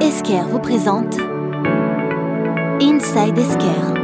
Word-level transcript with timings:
Esker 0.00 0.42
vous 0.48 0.60
présente 0.60 1.18
Inside 2.80 3.36
Esker. 3.36 3.94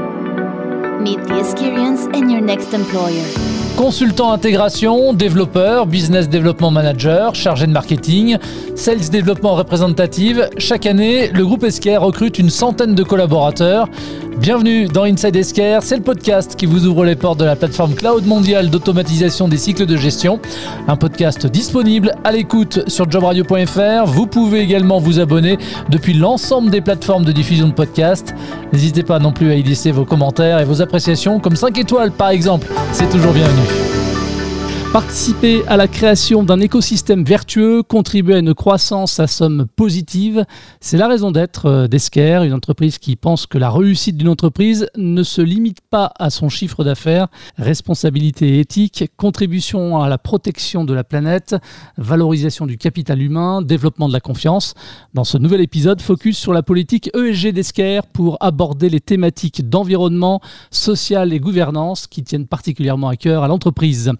Meet 1.00 1.22
the 1.28 1.38
experience 1.38 2.06
in 2.06 2.28
your 2.28 2.40
next 2.40 2.74
employer. 2.74 3.63
Consultant 3.76 4.30
intégration, 4.30 5.12
développeur, 5.14 5.86
business 5.86 6.28
development 6.28 6.70
manager, 6.70 7.34
chargé 7.34 7.66
de 7.66 7.72
marketing, 7.72 8.38
sales 8.76 9.10
développement 9.10 9.56
représentative, 9.56 10.48
chaque 10.58 10.86
année, 10.86 11.28
le 11.32 11.44
groupe 11.44 11.64
Esker 11.64 11.96
recrute 11.96 12.38
une 12.38 12.50
centaine 12.50 12.94
de 12.94 13.02
collaborateurs. 13.02 13.88
Bienvenue 14.38 14.86
dans 14.86 15.04
Inside 15.04 15.36
Esker, 15.36 15.78
c'est 15.82 15.96
le 15.96 16.02
podcast 16.02 16.56
qui 16.56 16.66
vous 16.66 16.86
ouvre 16.86 17.04
les 17.04 17.16
portes 17.16 17.38
de 17.38 17.44
la 17.44 17.56
plateforme 17.56 17.94
cloud 17.94 18.26
mondiale 18.26 18.70
d'automatisation 18.70 19.48
des 19.48 19.56
cycles 19.56 19.86
de 19.86 19.96
gestion. 19.96 20.40
Un 20.88 20.96
podcast 20.96 21.46
disponible 21.46 22.12
à 22.24 22.32
l'écoute 22.32 22.88
sur 22.88 23.10
jobradio.fr. 23.10 24.06
Vous 24.06 24.26
pouvez 24.26 24.60
également 24.60 24.98
vous 24.98 25.20
abonner 25.20 25.58
depuis 25.88 26.14
l'ensemble 26.14 26.70
des 26.70 26.80
plateformes 26.80 27.24
de 27.24 27.32
diffusion 27.32 27.68
de 27.68 27.74
podcasts. 27.74 28.34
N'hésitez 28.72 29.02
pas 29.02 29.18
non 29.18 29.32
plus 29.32 29.50
à 29.50 29.54
y 29.54 29.62
laisser 29.62 29.92
vos 29.92 30.04
commentaires 30.04 30.58
et 30.58 30.64
vos 30.64 30.82
appréciations, 30.82 31.40
comme 31.40 31.56
5 31.56 31.78
étoiles 31.78 32.12
par 32.12 32.30
exemple. 32.30 32.66
C'est 32.92 33.08
toujours 33.08 33.32
bienvenu. 33.32 33.63
Participer 34.94 35.66
à 35.66 35.76
la 35.76 35.88
création 35.88 36.44
d'un 36.44 36.60
écosystème 36.60 37.24
vertueux, 37.24 37.82
contribuer 37.82 38.36
à 38.36 38.38
une 38.38 38.54
croissance 38.54 39.18
à 39.18 39.26
somme 39.26 39.66
positive, 39.74 40.44
c'est 40.78 40.96
la 40.96 41.08
raison 41.08 41.32
d'être 41.32 41.66
euh, 41.66 41.88
d'Esker, 41.88 42.42
une 42.44 42.52
entreprise 42.52 42.98
qui 42.98 43.16
pense 43.16 43.46
que 43.46 43.58
la 43.58 43.72
réussite 43.72 44.16
d'une 44.16 44.28
entreprise 44.28 44.86
ne 44.96 45.24
se 45.24 45.42
limite 45.42 45.80
pas 45.80 46.12
à 46.20 46.30
son 46.30 46.48
chiffre 46.48 46.84
d'affaires, 46.84 47.26
responsabilité 47.58 48.60
éthique, 48.60 49.10
contribution 49.16 50.00
à 50.00 50.08
la 50.08 50.16
protection 50.16 50.84
de 50.84 50.94
la 50.94 51.02
planète, 51.02 51.56
valorisation 51.98 52.64
du 52.64 52.78
capital 52.78 53.20
humain, 53.20 53.62
développement 53.62 54.06
de 54.06 54.12
la 54.12 54.20
confiance. 54.20 54.74
Dans 55.12 55.24
ce 55.24 55.38
nouvel 55.38 55.60
épisode, 55.60 56.00
focus 56.02 56.38
sur 56.38 56.52
la 56.52 56.62
politique 56.62 57.10
ESG 57.16 57.48
d'Esker 57.48 58.02
pour 58.12 58.36
aborder 58.38 58.88
les 58.88 59.00
thématiques 59.00 59.68
d'environnement, 59.68 60.40
social 60.70 61.32
et 61.32 61.40
gouvernance 61.40 62.06
qui 62.06 62.22
tiennent 62.22 62.46
particulièrement 62.46 63.08
à 63.08 63.16
cœur 63.16 63.42
à 63.42 63.48
l'entreprise. 63.48 64.12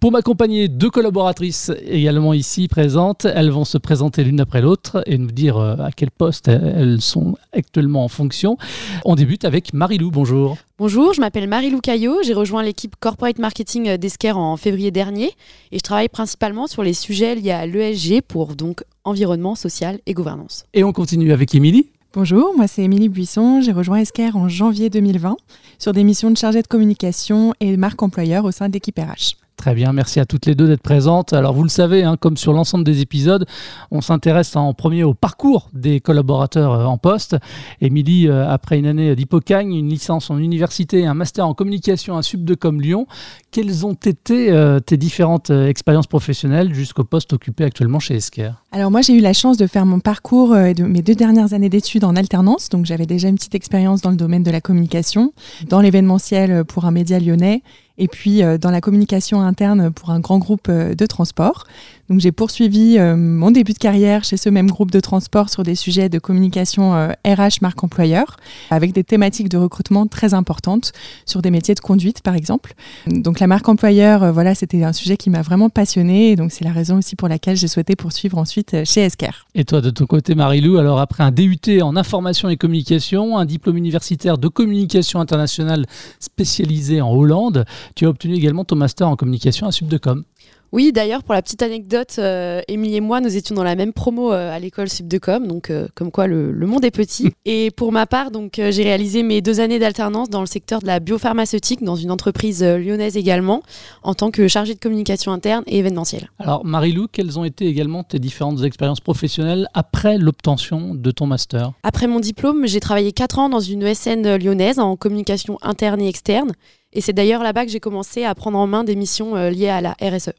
Pour 0.00 0.10
accompagné 0.22 0.68
deux 0.68 0.88
collaboratrices 0.88 1.72
également 1.84 2.32
ici 2.32 2.68
présentes. 2.68 3.24
Elles 3.24 3.50
vont 3.50 3.64
se 3.64 3.76
présenter 3.76 4.22
l'une 4.22 4.38
après 4.38 4.62
l'autre 4.62 5.02
et 5.06 5.18
nous 5.18 5.32
dire 5.32 5.56
euh, 5.56 5.74
à 5.78 5.90
quel 5.90 6.12
poste 6.12 6.46
elles 6.46 7.00
sont 7.00 7.34
actuellement 7.52 8.04
en 8.04 8.08
fonction. 8.08 8.56
On 9.04 9.16
débute 9.16 9.44
avec 9.44 9.74
Marilou. 9.74 10.12
Bonjour. 10.12 10.58
Bonjour, 10.78 11.12
je 11.12 11.20
m'appelle 11.20 11.48
Marilou 11.48 11.80
Caillot. 11.80 12.22
J'ai 12.22 12.34
rejoint 12.34 12.62
l'équipe 12.62 12.94
Corporate 13.00 13.40
Marketing 13.40 13.96
d'Esker 13.96 14.30
en 14.30 14.56
février 14.56 14.92
dernier 14.92 15.32
et 15.72 15.78
je 15.78 15.82
travaille 15.82 16.08
principalement 16.08 16.68
sur 16.68 16.84
les 16.84 16.94
sujets 16.94 17.34
liés 17.34 17.50
à 17.50 17.66
l'ESG 17.66 18.22
pour 18.22 18.54
donc 18.54 18.84
environnement, 19.02 19.56
social 19.56 19.98
et 20.06 20.14
gouvernance. 20.14 20.66
Et 20.72 20.84
on 20.84 20.92
continue 20.92 21.32
avec 21.32 21.52
Émilie. 21.52 21.88
Bonjour, 22.14 22.54
moi 22.56 22.68
c'est 22.68 22.84
Émilie 22.84 23.08
Buisson. 23.08 23.60
J'ai 23.60 23.72
rejoint 23.72 23.98
Esker 23.98 24.30
en 24.36 24.48
janvier 24.48 24.88
2020 24.88 25.36
sur 25.80 25.92
des 25.92 26.04
missions 26.04 26.30
de 26.30 26.36
chargée 26.36 26.62
de 26.62 26.68
communication 26.68 27.54
et 27.58 27.76
marque 27.76 28.00
employeur 28.04 28.44
au 28.44 28.52
sein 28.52 28.68
de 28.68 28.74
l'équipe 28.74 29.00
RH. 29.00 29.41
Très 29.62 29.76
bien, 29.76 29.92
merci 29.92 30.18
à 30.18 30.26
toutes 30.26 30.46
les 30.46 30.56
deux 30.56 30.66
d'être 30.66 30.82
présentes. 30.82 31.32
Alors 31.32 31.54
vous 31.54 31.62
le 31.62 31.68
savez, 31.68 32.02
hein, 32.02 32.16
comme 32.18 32.36
sur 32.36 32.52
l'ensemble 32.52 32.82
des 32.82 33.00
épisodes, 33.00 33.46
on 33.92 34.00
s'intéresse 34.00 34.56
en 34.56 34.74
premier 34.74 35.04
au 35.04 35.14
parcours 35.14 35.70
des 35.72 36.00
collaborateurs 36.00 36.72
euh, 36.72 36.84
en 36.84 36.98
poste. 36.98 37.36
Émilie, 37.80 38.26
euh, 38.26 38.44
après 38.50 38.80
une 38.80 38.86
année 38.86 39.14
d'hypocagne, 39.14 39.72
une 39.72 39.88
licence 39.88 40.30
en 40.30 40.38
université, 40.38 41.06
un 41.06 41.14
master 41.14 41.46
en 41.46 41.54
communication 41.54 42.16
à 42.16 42.22
Subdecom 42.22 42.80
Lyon, 42.80 43.06
quelles 43.52 43.86
ont 43.86 43.92
été 43.92 44.50
euh, 44.50 44.80
tes 44.80 44.96
différentes 44.96 45.50
expériences 45.50 46.08
professionnelles 46.08 46.74
jusqu'au 46.74 47.04
poste 47.04 47.32
occupé 47.32 47.62
actuellement 47.62 48.00
chez 48.00 48.16
Esker? 48.16 48.50
Alors 48.72 48.90
moi 48.90 49.00
j'ai 49.02 49.12
eu 49.12 49.20
la 49.20 49.32
chance 49.32 49.58
de 49.58 49.68
faire 49.68 49.86
mon 49.86 50.00
parcours 50.00 50.56
de 50.56 50.82
mes 50.82 51.02
deux 51.02 51.14
dernières 51.14 51.52
années 51.52 51.68
d'études 51.68 52.02
en 52.02 52.16
alternance, 52.16 52.68
donc 52.68 52.84
j'avais 52.84 53.06
déjà 53.06 53.28
une 53.28 53.36
petite 53.36 53.54
expérience 53.54 54.00
dans 54.00 54.10
le 54.10 54.16
domaine 54.16 54.42
de 54.42 54.50
la 54.50 54.60
communication, 54.60 55.32
dans 55.68 55.80
l'événementiel 55.80 56.64
pour 56.64 56.84
un 56.84 56.90
média 56.90 57.20
lyonnais 57.20 57.62
et 57.98 58.08
puis 58.08 58.42
euh, 58.42 58.58
dans 58.58 58.70
la 58.70 58.80
communication 58.80 59.40
interne 59.40 59.92
pour 59.92 60.10
un 60.10 60.20
grand 60.20 60.38
groupe 60.38 60.68
euh, 60.68 60.94
de 60.94 61.06
transport. 61.06 61.64
Donc 62.08 62.20
j'ai 62.20 62.32
poursuivi 62.32 62.98
euh, 62.98 63.16
mon 63.16 63.50
début 63.50 63.72
de 63.72 63.78
carrière 63.78 64.24
chez 64.24 64.36
ce 64.36 64.48
même 64.48 64.70
groupe 64.70 64.90
de 64.90 65.00
transport 65.00 65.48
sur 65.48 65.62
des 65.62 65.74
sujets 65.74 66.08
de 66.08 66.18
communication 66.18 66.92
RH 67.24 67.62
marque 67.62 67.82
employeur, 67.84 68.36
avec 68.70 68.92
des 68.92 69.04
thématiques 69.04 69.48
de 69.48 69.56
recrutement 69.56 70.06
très 70.06 70.34
importantes 70.34 70.92
sur 71.26 71.42
des 71.42 71.50
métiers 71.50 71.74
de 71.74 71.80
conduite 71.80 72.20
par 72.20 72.34
exemple. 72.34 72.74
Donc 73.06 73.40
la 73.40 73.46
marque 73.46 73.68
employeur, 73.68 74.32
voilà, 74.32 74.54
c'était 74.54 74.84
un 74.84 74.92
sujet 74.92 75.16
qui 75.16 75.30
m'a 75.30 75.42
vraiment 75.42 75.70
passionné 75.70 76.32
et 76.32 76.36
donc 76.36 76.52
c'est 76.52 76.64
la 76.64 76.72
raison 76.72 76.98
aussi 76.98 77.16
pour 77.16 77.28
laquelle 77.28 77.56
j'ai 77.56 77.68
souhaité 77.68 77.96
poursuivre 77.96 78.36
ensuite 78.36 78.76
chez 78.84 79.02
Esker. 79.02 79.46
Et 79.54 79.64
toi 79.64 79.80
de 79.80 79.90
ton 79.90 80.06
côté 80.06 80.34
Marilou, 80.34 80.76
alors 80.78 81.00
après 81.00 81.22
un 81.22 81.30
DUT 81.30 81.80
en 81.82 81.96
information 81.96 82.48
et 82.48 82.56
communication, 82.56 83.38
un 83.38 83.46
diplôme 83.46 83.76
universitaire 83.76 84.36
de 84.38 84.48
communication 84.48 85.20
internationale 85.20 85.86
spécialisé 86.20 87.00
en 87.00 87.12
Hollande, 87.12 87.64
tu 87.94 88.06
as 88.06 88.08
obtenu 88.08 88.34
également 88.34 88.64
ton 88.64 88.76
master 88.76 89.08
en 89.08 89.16
communication 89.16 89.66
à 89.66 89.72
Subdecom. 89.72 90.24
Oui, 90.72 90.90
d'ailleurs, 90.90 91.22
pour 91.22 91.34
la 91.34 91.42
petite 91.42 91.60
anecdote, 91.60 92.14
euh, 92.18 92.62
Émilie 92.66 92.96
et 92.96 93.00
moi, 93.02 93.20
nous 93.20 93.36
étions 93.36 93.54
dans 93.54 93.62
la 93.62 93.76
même 93.76 93.92
promo 93.92 94.32
euh, 94.32 94.50
à 94.50 94.58
l'école 94.58 94.88
Subdecom, 94.88 95.46
donc 95.46 95.68
euh, 95.68 95.86
comme 95.94 96.10
quoi 96.10 96.26
le, 96.26 96.54
monde 96.66 96.82
est 96.82 96.90
petit. 96.90 97.28
et 97.44 97.70
pour 97.70 97.92
ma 97.92 98.06
part, 98.06 98.30
donc 98.30 98.52
j'ai 98.56 98.82
réalisé 98.82 99.22
mes 99.22 99.42
deux 99.42 99.60
années 99.60 99.78
d'alternance 99.78 100.30
dans 100.30 100.40
le 100.40 100.46
secteur 100.46 100.80
de 100.80 100.86
la 100.86 100.98
biopharmaceutique, 100.98 101.84
dans 101.84 101.96
une 101.96 102.10
entreprise 102.10 102.64
lyonnaise 102.64 103.18
également, 103.18 103.62
en 104.02 104.14
tant 104.14 104.30
que 104.30 104.48
chargée 104.48 104.72
de 104.72 104.78
communication 104.78 105.30
interne 105.30 105.62
et 105.66 105.78
événementielle. 105.78 106.30
Alors, 106.38 106.64
Marilou, 106.64 107.06
quelles 107.12 107.38
ont 107.38 107.44
été 107.44 107.66
également 107.66 108.02
tes 108.02 108.18
différentes 108.18 108.62
expériences 108.62 109.00
professionnelles 109.00 109.68
après 109.74 110.16
l'obtention 110.16 110.94
de 110.94 111.10
ton 111.10 111.26
master? 111.26 111.72
Après 111.82 112.06
mon 112.06 112.18
diplôme, 112.18 112.66
j'ai 112.66 112.80
travaillé 112.80 113.12
quatre 113.12 113.38
ans 113.38 113.50
dans 113.50 113.60
une 113.60 113.82
ESN 113.82 114.36
lyonnaise 114.36 114.78
en 114.78 114.96
communication 114.96 115.58
interne 115.60 116.00
et 116.00 116.08
externe. 116.08 116.52
Et 116.92 117.00
c'est 117.00 117.12
d'ailleurs 117.12 117.42
là-bas 117.42 117.64
que 117.64 117.70
j'ai 117.70 117.80
commencé 117.80 118.24
à 118.24 118.34
prendre 118.34 118.58
en 118.58 118.66
main 118.66 118.84
des 118.84 118.96
missions 118.96 119.36
euh, 119.36 119.50
liées 119.50 119.68
à 119.68 119.80
la 119.80 119.96
RSE. 120.00 120.32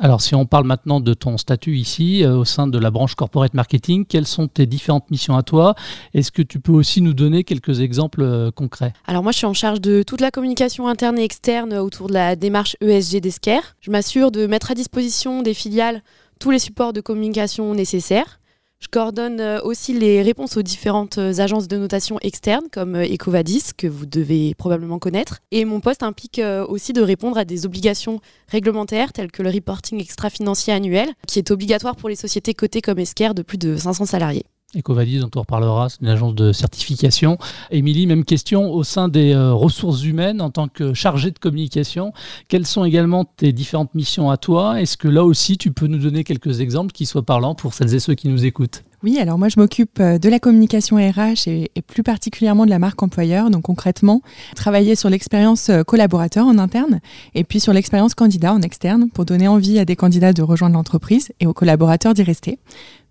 Alors, 0.00 0.20
si 0.20 0.36
on 0.36 0.46
parle 0.46 0.64
maintenant 0.64 1.00
de 1.00 1.12
ton 1.12 1.36
statut 1.38 1.76
ici, 1.76 2.22
euh, 2.22 2.36
au 2.36 2.44
sein 2.44 2.68
de 2.68 2.78
la 2.78 2.92
branche 2.92 3.16
corporate 3.16 3.52
marketing, 3.52 4.06
quelles 4.06 4.28
sont 4.28 4.46
tes 4.46 4.64
différentes 4.64 5.10
missions 5.10 5.36
à 5.36 5.42
toi? 5.42 5.74
Est-ce 6.14 6.30
que 6.30 6.42
tu 6.42 6.60
peux 6.60 6.70
aussi 6.70 7.02
nous 7.02 7.14
donner 7.14 7.42
quelques 7.42 7.80
exemples 7.80 8.22
euh, 8.22 8.52
concrets? 8.52 8.92
Alors, 9.08 9.24
moi, 9.24 9.32
je 9.32 9.38
suis 9.38 9.46
en 9.46 9.54
charge 9.54 9.80
de 9.80 10.04
toute 10.04 10.20
la 10.20 10.30
communication 10.30 10.86
interne 10.86 11.18
et 11.18 11.24
externe 11.24 11.74
autour 11.74 12.06
de 12.06 12.14
la 12.14 12.36
démarche 12.36 12.76
ESG 12.80 13.20
d'Esquer. 13.20 13.58
Je 13.80 13.90
m'assure 13.90 14.30
de 14.30 14.46
mettre 14.46 14.70
à 14.70 14.74
disposition 14.74 15.42
des 15.42 15.54
filiales 15.54 16.02
tous 16.38 16.52
les 16.52 16.60
supports 16.60 16.92
de 16.92 17.00
communication 17.00 17.74
nécessaires. 17.74 18.37
Je 18.80 18.86
coordonne 18.86 19.40
euh, 19.40 19.60
aussi 19.62 19.92
les 19.92 20.22
réponses 20.22 20.56
aux 20.56 20.62
différentes 20.62 21.18
euh, 21.18 21.40
agences 21.40 21.66
de 21.66 21.76
notation 21.76 22.18
externes 22.22 22.68
comme 22.70 22.94
euh, 22.94 23.12
Ecovadis, 23.12 23.72
que 23.76 23.88
vous 23.88 24.06
devez 24.06 24.54
probablement 24.54 25.00
connaître. 25.00 25.40
Et 25.50 25.64
mon 25.64 25.80
poste 25.80 26.02
implique 26.02 26.40
aussi 26.68 26.92
de 26.92 27.02
répondre 27.02 27.36
à 27.38 27.44
des 27.44 27.66
obligations 27.66 28.20
réglementaires 28.48 29.12
telles 29.12 29.32
que 29.32 29.42
le 29.42 29.50
reporting 29.50 30.00
extra-financier 30.00 30.72
annuel, 30.72 31.10
qui 31.26 31.38
est 31.38 31.50
obligatoire 31.50 31.96
pour 31.96 32.08
les 32.08 32.16
sociétés 32.16 32.54
cotées 32.54 32.80
comme 32.80 32.98
Esker 32.98 33.34
de 33.34 33.42
plus 33.42 33.58
de 33.58 33.76
500 33.76 34.06
salariés. 34.06 34.44
Ecovadis, 34.76 35.20
dont 35.20 35.30
on 35.36 35.40
reparlera, 35.40 35.88
c'est 35.88 36.00
une 36.02 36.08
agence 36.08 36.34
de 36.34 36.52
certification. 36.52 37.38
Émilie, 37.70 38.06
même 38.06 38.24
question, 38.24 38.70
au 38.70 38.84
sein 38.84 39.08
des 39.08 39.34
ressources 39.34 40.04
humaines, 40.04 40.40
en 40.40 40.50
tant 40.50 40.68
que 40.68 40.92
chargée 40.92 41.30
de 41.30 41.38
communication, 41.38 42.12
quelles 42.48 42.66
sont 42.66 42.84
également 42.84 43.24
tes 43.24 43.52
différentes 43.52 43.94
missions 43.94 44.30
à 44.30 44.36
toi? 44.36 44.80
Est-ce 44.80 44.96
que 44.96 45.08
là 45.08 45.24
aussi, 45.24 45.56
tu 45.56 45.72
peux 45.72 45.86
nous 45.86 45.98
donner 45.98 46.22
quelques 46.22 46.60
exemples 46.60 46.92
qui 46.92 47.06
soient 47.06 47.24
parlants 47.24 47.54
pour 47.54 47.72
celles 47.72 47.94
et 47.94 48.00
ceux 48.00 48.14
qui 48.14 48.28
nous 48.28 48.44
écoutent? 48.44 48.84
Oui, 49.04 49.20
alors 49.20 49.38
moi 49.38 49.48
je 49.48 49.60
m'occupe 49.60 50.00
euh, 50.00 50.18
de 50.18 50.28
la 50.28 50.40
communication 50.40 50.96
RH 50.96 51.46
et, 51.46 51.70
plus 51.86 52.02
particulièrement 52.02 52.64
de 52.64 52.70
la 52.70 52.80
marque 52.80 53.00
employeur. 53.00 53.48
Donc 53.48 53.62
concrètement, 53.62 54.22
travailler 54.56 54.96
sur 54.96 55.08
l'expérience 55.08 55.68
euh, 55.68 55.84
collaborateur 55.84 56.44
en 56.46 56.58
interne 56.58 57.00
et 57.34 57.44
puis 57.44 57.60
sur 57.60 57.72
l'expérience 57.72 58.16
candidat 58.16 58.52
en 58.52 58.60
externe 58.60 59.08
pour 59.08 59.24
donner 59.24 59.46
envie 59.46 59.78
à 59.78 59.84
des 59.84 59.94
candidats 59.94 60.32
de 60.32 60.42
rejoindre 60.42 60.74
l'entreprise 60.74 61.30
et 61.38 61.46
aux 61.46 61.52
collaborateurs 61.52 62.12
d'y 62.12 62.24
rester. 62.24 62.58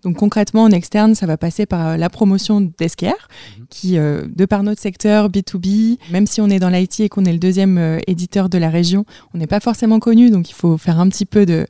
Donc 0.04 0.16
concrètement 0.16 0.62
en 0.64 0.70
externe, 0.70 1.14
ça 1.14 1.26
va 1.26 1.36
passer 1.36 1.66
par 1.66 1.88
euh, 1.88 1.96
la 1.96 2.08
promotion 2.08 2.60
d'Esquire, 2.60 3.28
mhm. 3.58 3.66
qui, 3.68 3.96
de 3.96 4.44
par 4.44 4.62
notre 4.62 4.80
secteur 4.80 5.28
B2B, 5.28 5.98
même 6.10 6.26
si 6.26 6.40
on 6.40 6.48
est 6.48 6.58
dans 6.58 6.70
l'IT 6.70 7.00
et 7.00 7.08
qu'on 7.08 7.24
est 7.24 7.32
le 7.32 7.38
deuxième 7.38 8.00
éditeur 8.06 8.48
de 8.48 8.58
la 8.58 8.70
région, 8.70 9.04
on 9.34 9.38
n'est 9.38 9.46
pas 9.46 9.60
forcément 9.60 9.98
connu, 9.98 10.30
donc 10.30 10.50
il 10.50 10.54
faut 10.54 10.78
faire 10.78 11.00
un 11.00 11.08
petit 11.08 11.26
peu 11.26 11.46
de, 11.46 11.66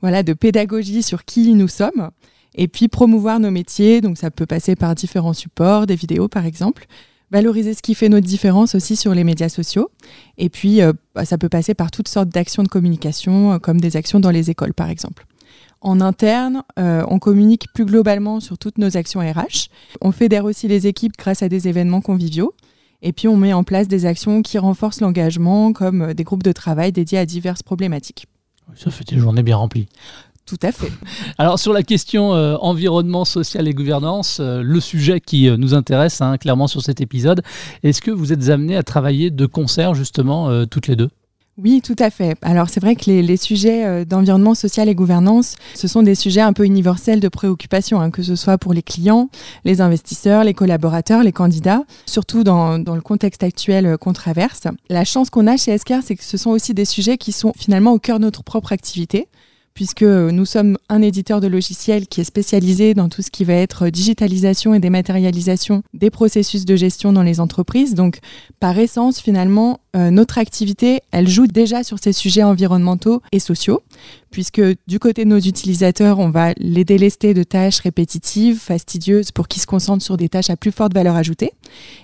voilà, 0.00 0.22
de 0.22 0.32
pédagogie 0.32 1.02
sur 1.02 1.24
qui 1.24 1.54
nous 1.54 1.68
sommes 1.68 2.10
et 2.54 2.68
puis 2.68 2.88
promouvoir 2.88 3.40
nos 3.40 3.50
métiers. 3.50 4.00
Donc 4.00 4.18
ça 4.18 4.30
peut 4.30 4.46
passer 4.46 4.76
par 4.76 4.94
différents 4.94 5.32
supports, 5.32 5.86
des 5.86 5.96
vidéos 5.96 6.28
par 6.28 6.46
exemple. 6.46 6.86
Valoriser 7.30 7.72
ce 7.72 7.80
qui 7.80 7.94
fait 7.94 8.10
notre 8.10 8.26
différence 8.26 8.74
aussi 8.74 8.94
sur 8.94 9.14
les 9.14 9.24
médias 9.24 9.48
sociaux. 9.48 9.90
Et 10.36 10.50
puis 10.50 10.82
euh, 10.82 10.92
bah, 11.14 11.24
ça 11.24 11.38
peut 11.38 11.48
passer 11.48 11.74
par 11.74 11.90
toutes 11.90 12.08
sortes 12.08 12.28
d'actions 12.28 12.62
de 12.62 12.68
communication, 12.68 13.52
euh, 13.52 13.58
comme 13.58 13.80
des 13.80 13.96
actions 13.96 14.20
dans 14.20 14.30
les 14.30 14.50
écoles 14.50 14.74
par 14.74 14.90
exemple. 14.90 15.26
En 15.82 16.00
interne, 16.00 16.62
euh, 16.78 17.04
on 17.08 17.18
communique 17.18 17.66
plus 17.74 17.84
globalement 17.84 18.40
sur 18.40 18.56
toutes 18.56 18.78
nos 18.78 18.96
actions 18.96 19.20
RH. 19.20 19.68
On 20.00 20.12
fédère 20.12 20.44
aussi 20.44 20.68
les 20.68 20.86
équipes 20.86 21.16
grâce 21.18 21.42
à 21.42 21.48
des 21.48 21.68
événements 21.68 22.00
conviviaux. 22.00 22.54
Et 23.02 23.12
puis 23.12 23.26
on 23.26 23.36
met 23.36 23.52
en 23.52 23.64
place 23.64 23.88
des 23.88 24.06
actions 24.06 24.42
qui 24.42 24.58
renforcent 24.58 25.00
l'engagement, 25.00 25.72
comme 25.72 26.14
des 26.14 26.22
groupes 26.22 26.44
de 26.44 26.52
travail 26.52 26.92
dédiés 26.92 27.18
à 27.18 27.26
diverses 27.26 27.64
problématiques. 27.64 28.26
Ça 28.76 28.90
fait 28.90 29.04
des 29.04 29.18
journées 29.18 29.42
bien 29.42 29.56
remplies. 29.56 29.88
Tout 30.46 30.58
à 30.62 30.72
fait. 30.72 30.92
Alors 31.38 31.58
sur 31.58 31.72
la 31.72 31.82
question 31.82 32.34
euh, 32.34 32.56
environnement, 32.60 33.24
social 33.24 33.68
et 33.68 33.74
gouvernance, 33.74 34.38
euh, 34.40 34.62
le 34.62 34.80
sujet 34.80 35.20
qui 35.20 35.48
euh, 35.48 35.56
nous 35.56 35.74
intéresse 35.74 36.20
hein, 36.20 36.36
clairement 36.36 36.66
sur 36.66 36.82
cet 36.82 37.00
épisode, 37.00 37.42
est-ce 37.82 38.02
que 38.02 38.10
vous 38.10 38.32
êtes 38.32 38.48
amenés 38.48 38.76
à 38.76 38.82
travailler 38.82 39.30
de 39.30 39.46
concert 39.46 39.94
justement 39.94 40.66
toutes 40.66 40.88
les 40.88 40.96
deux? 40.96 41.10
Oui, 41.62 41.80
tout 41.82 41.96
à 41.98 42.10
fait. 42.10 42.36
Alors 42.42 42.68
c'est 42.68 42.80
vrai 42.80 42.96
que 42.96 43.10
les, 43.10 43.36
sujets 43.36 44.04
d'environnement 44.04 44.54
social 44.54 44.88
et 44.88 44.94
gouvernance, 44.94 45.56
ce 45.74 45.88
sont 45.88 46.02
des 46.02 46.14
sujets 46.14 46.40
un 46.40 46.52
peu 46.52 46.64
universels 46.64 47.20
de 47.20 47.28
préoccupation, 47.28 48.00
hein, 48.00 48.10
que 48.10 48.22
ce 48.22 48.36
soit 48.36 48.58
pour 48.58 48.72
les 48.72 48.82
clients, 48.82 49.28
les 49.64 49.80
investisseurs, 49.80 50.44
les 50.44 50.54
collaborateurs, 50.54 51.22
les 51.22 51.32
candidats, 51.32 51.84
surtout 52.06 52.44
dans, 52.44 52.78
dans 52.78 52.94
le 52.94 53.00
contexte 53.00 53.42
actuel 53.42 53.96
qu'on 53.98 54.12
traverse. 54.12 54.62
La 54.88 55.04
chance 55.04 55.30
qu'on 55.30 55.46
a 55.46 55.56
chez 55.56 55.72
Escar, 55.72 56.02
c'est 56.04 56.16
que 56.16 56.24
ce 56.24 56.36
sont 56.36 56.50
aussi 56.50 56.74
des 56.74 56.84
sujets 56.84 57.16
qui 57.16 57.32
sont 57.32 57.52
finalement 57.56 57.92
au 57.92 57.98
cœur 57.98 58.18
de 58.18 58.24
notre 58.24 58.42
propre 58.42 58.72
activité 58.72 59.28
puisque 59.74 60.02
nous 60.02 60.44
sommes 60.44 60.76
un 60.88 61.02
éditeur 61.02 61.40
de 61.40 61.46
logiciels 61.46 62.06
qui 62.06 62.20
est 62.20 62.24
spécialisé 62.24 62.94
dans 62.94 63.08
tout 63.08 63.22
ce 63.22 63.30
qui 63.30 63.44
va 63.44 63.54
être 63.54 63.88
digitalisation 63.88 64.74
et 64.74 64.80
dématérialisation 64.80 65.82
des 65.94 66.10
processus 66.10 66.64
de 66.64 66.76
gestion 66.76 67.12
dans 67.12 67.22
les 67.22 67.40
entreprises. 67.40 67.94
Donc, 67.94 68.18
par 68.60 68.78
essence, 68.78 69.20
finalement, 69.20 69.80
euh, 69.94 70.10
notre 70.10 70.38
activité, 70.38 71.00
elle 71.10 71.28
joue 71.28 71.46
déjà 71.46 71.84
sur 71.84 71.98
ces 71.98 72.12
sujets 72.12 72.42
environnementaux 72.42 73.20
et 73.30 73.38
sociaux, 73.38 73.82
puisque 74.30 74.62
du 74.86 74.98
côté 74.98 75.24
de 75.24 75.28
nos 75.28 75.38
utilisateurs, 75.38 76.18
on 76.18 76.30
va 76.30 76.54
les 76.56 76.84
délester 76.84 77.34
de 77.34 77.42
tâches 77.42 77.80
répétitives, 77.80 78.58
fastidieuses, 78.58 79.32
pour 79.32 79.48
qu'ils 79.48 79.60
se 79.60 79.66
concentrent 79.66 80.02
sur 80.02 80.16
des 80.16 80.30
tâches 80.30 80.48
à 80.48 80.56
plus 80.56 80.72
forte 80.72 80.94
valeur 80.94 81.14
ajoutée. 81.14 81.52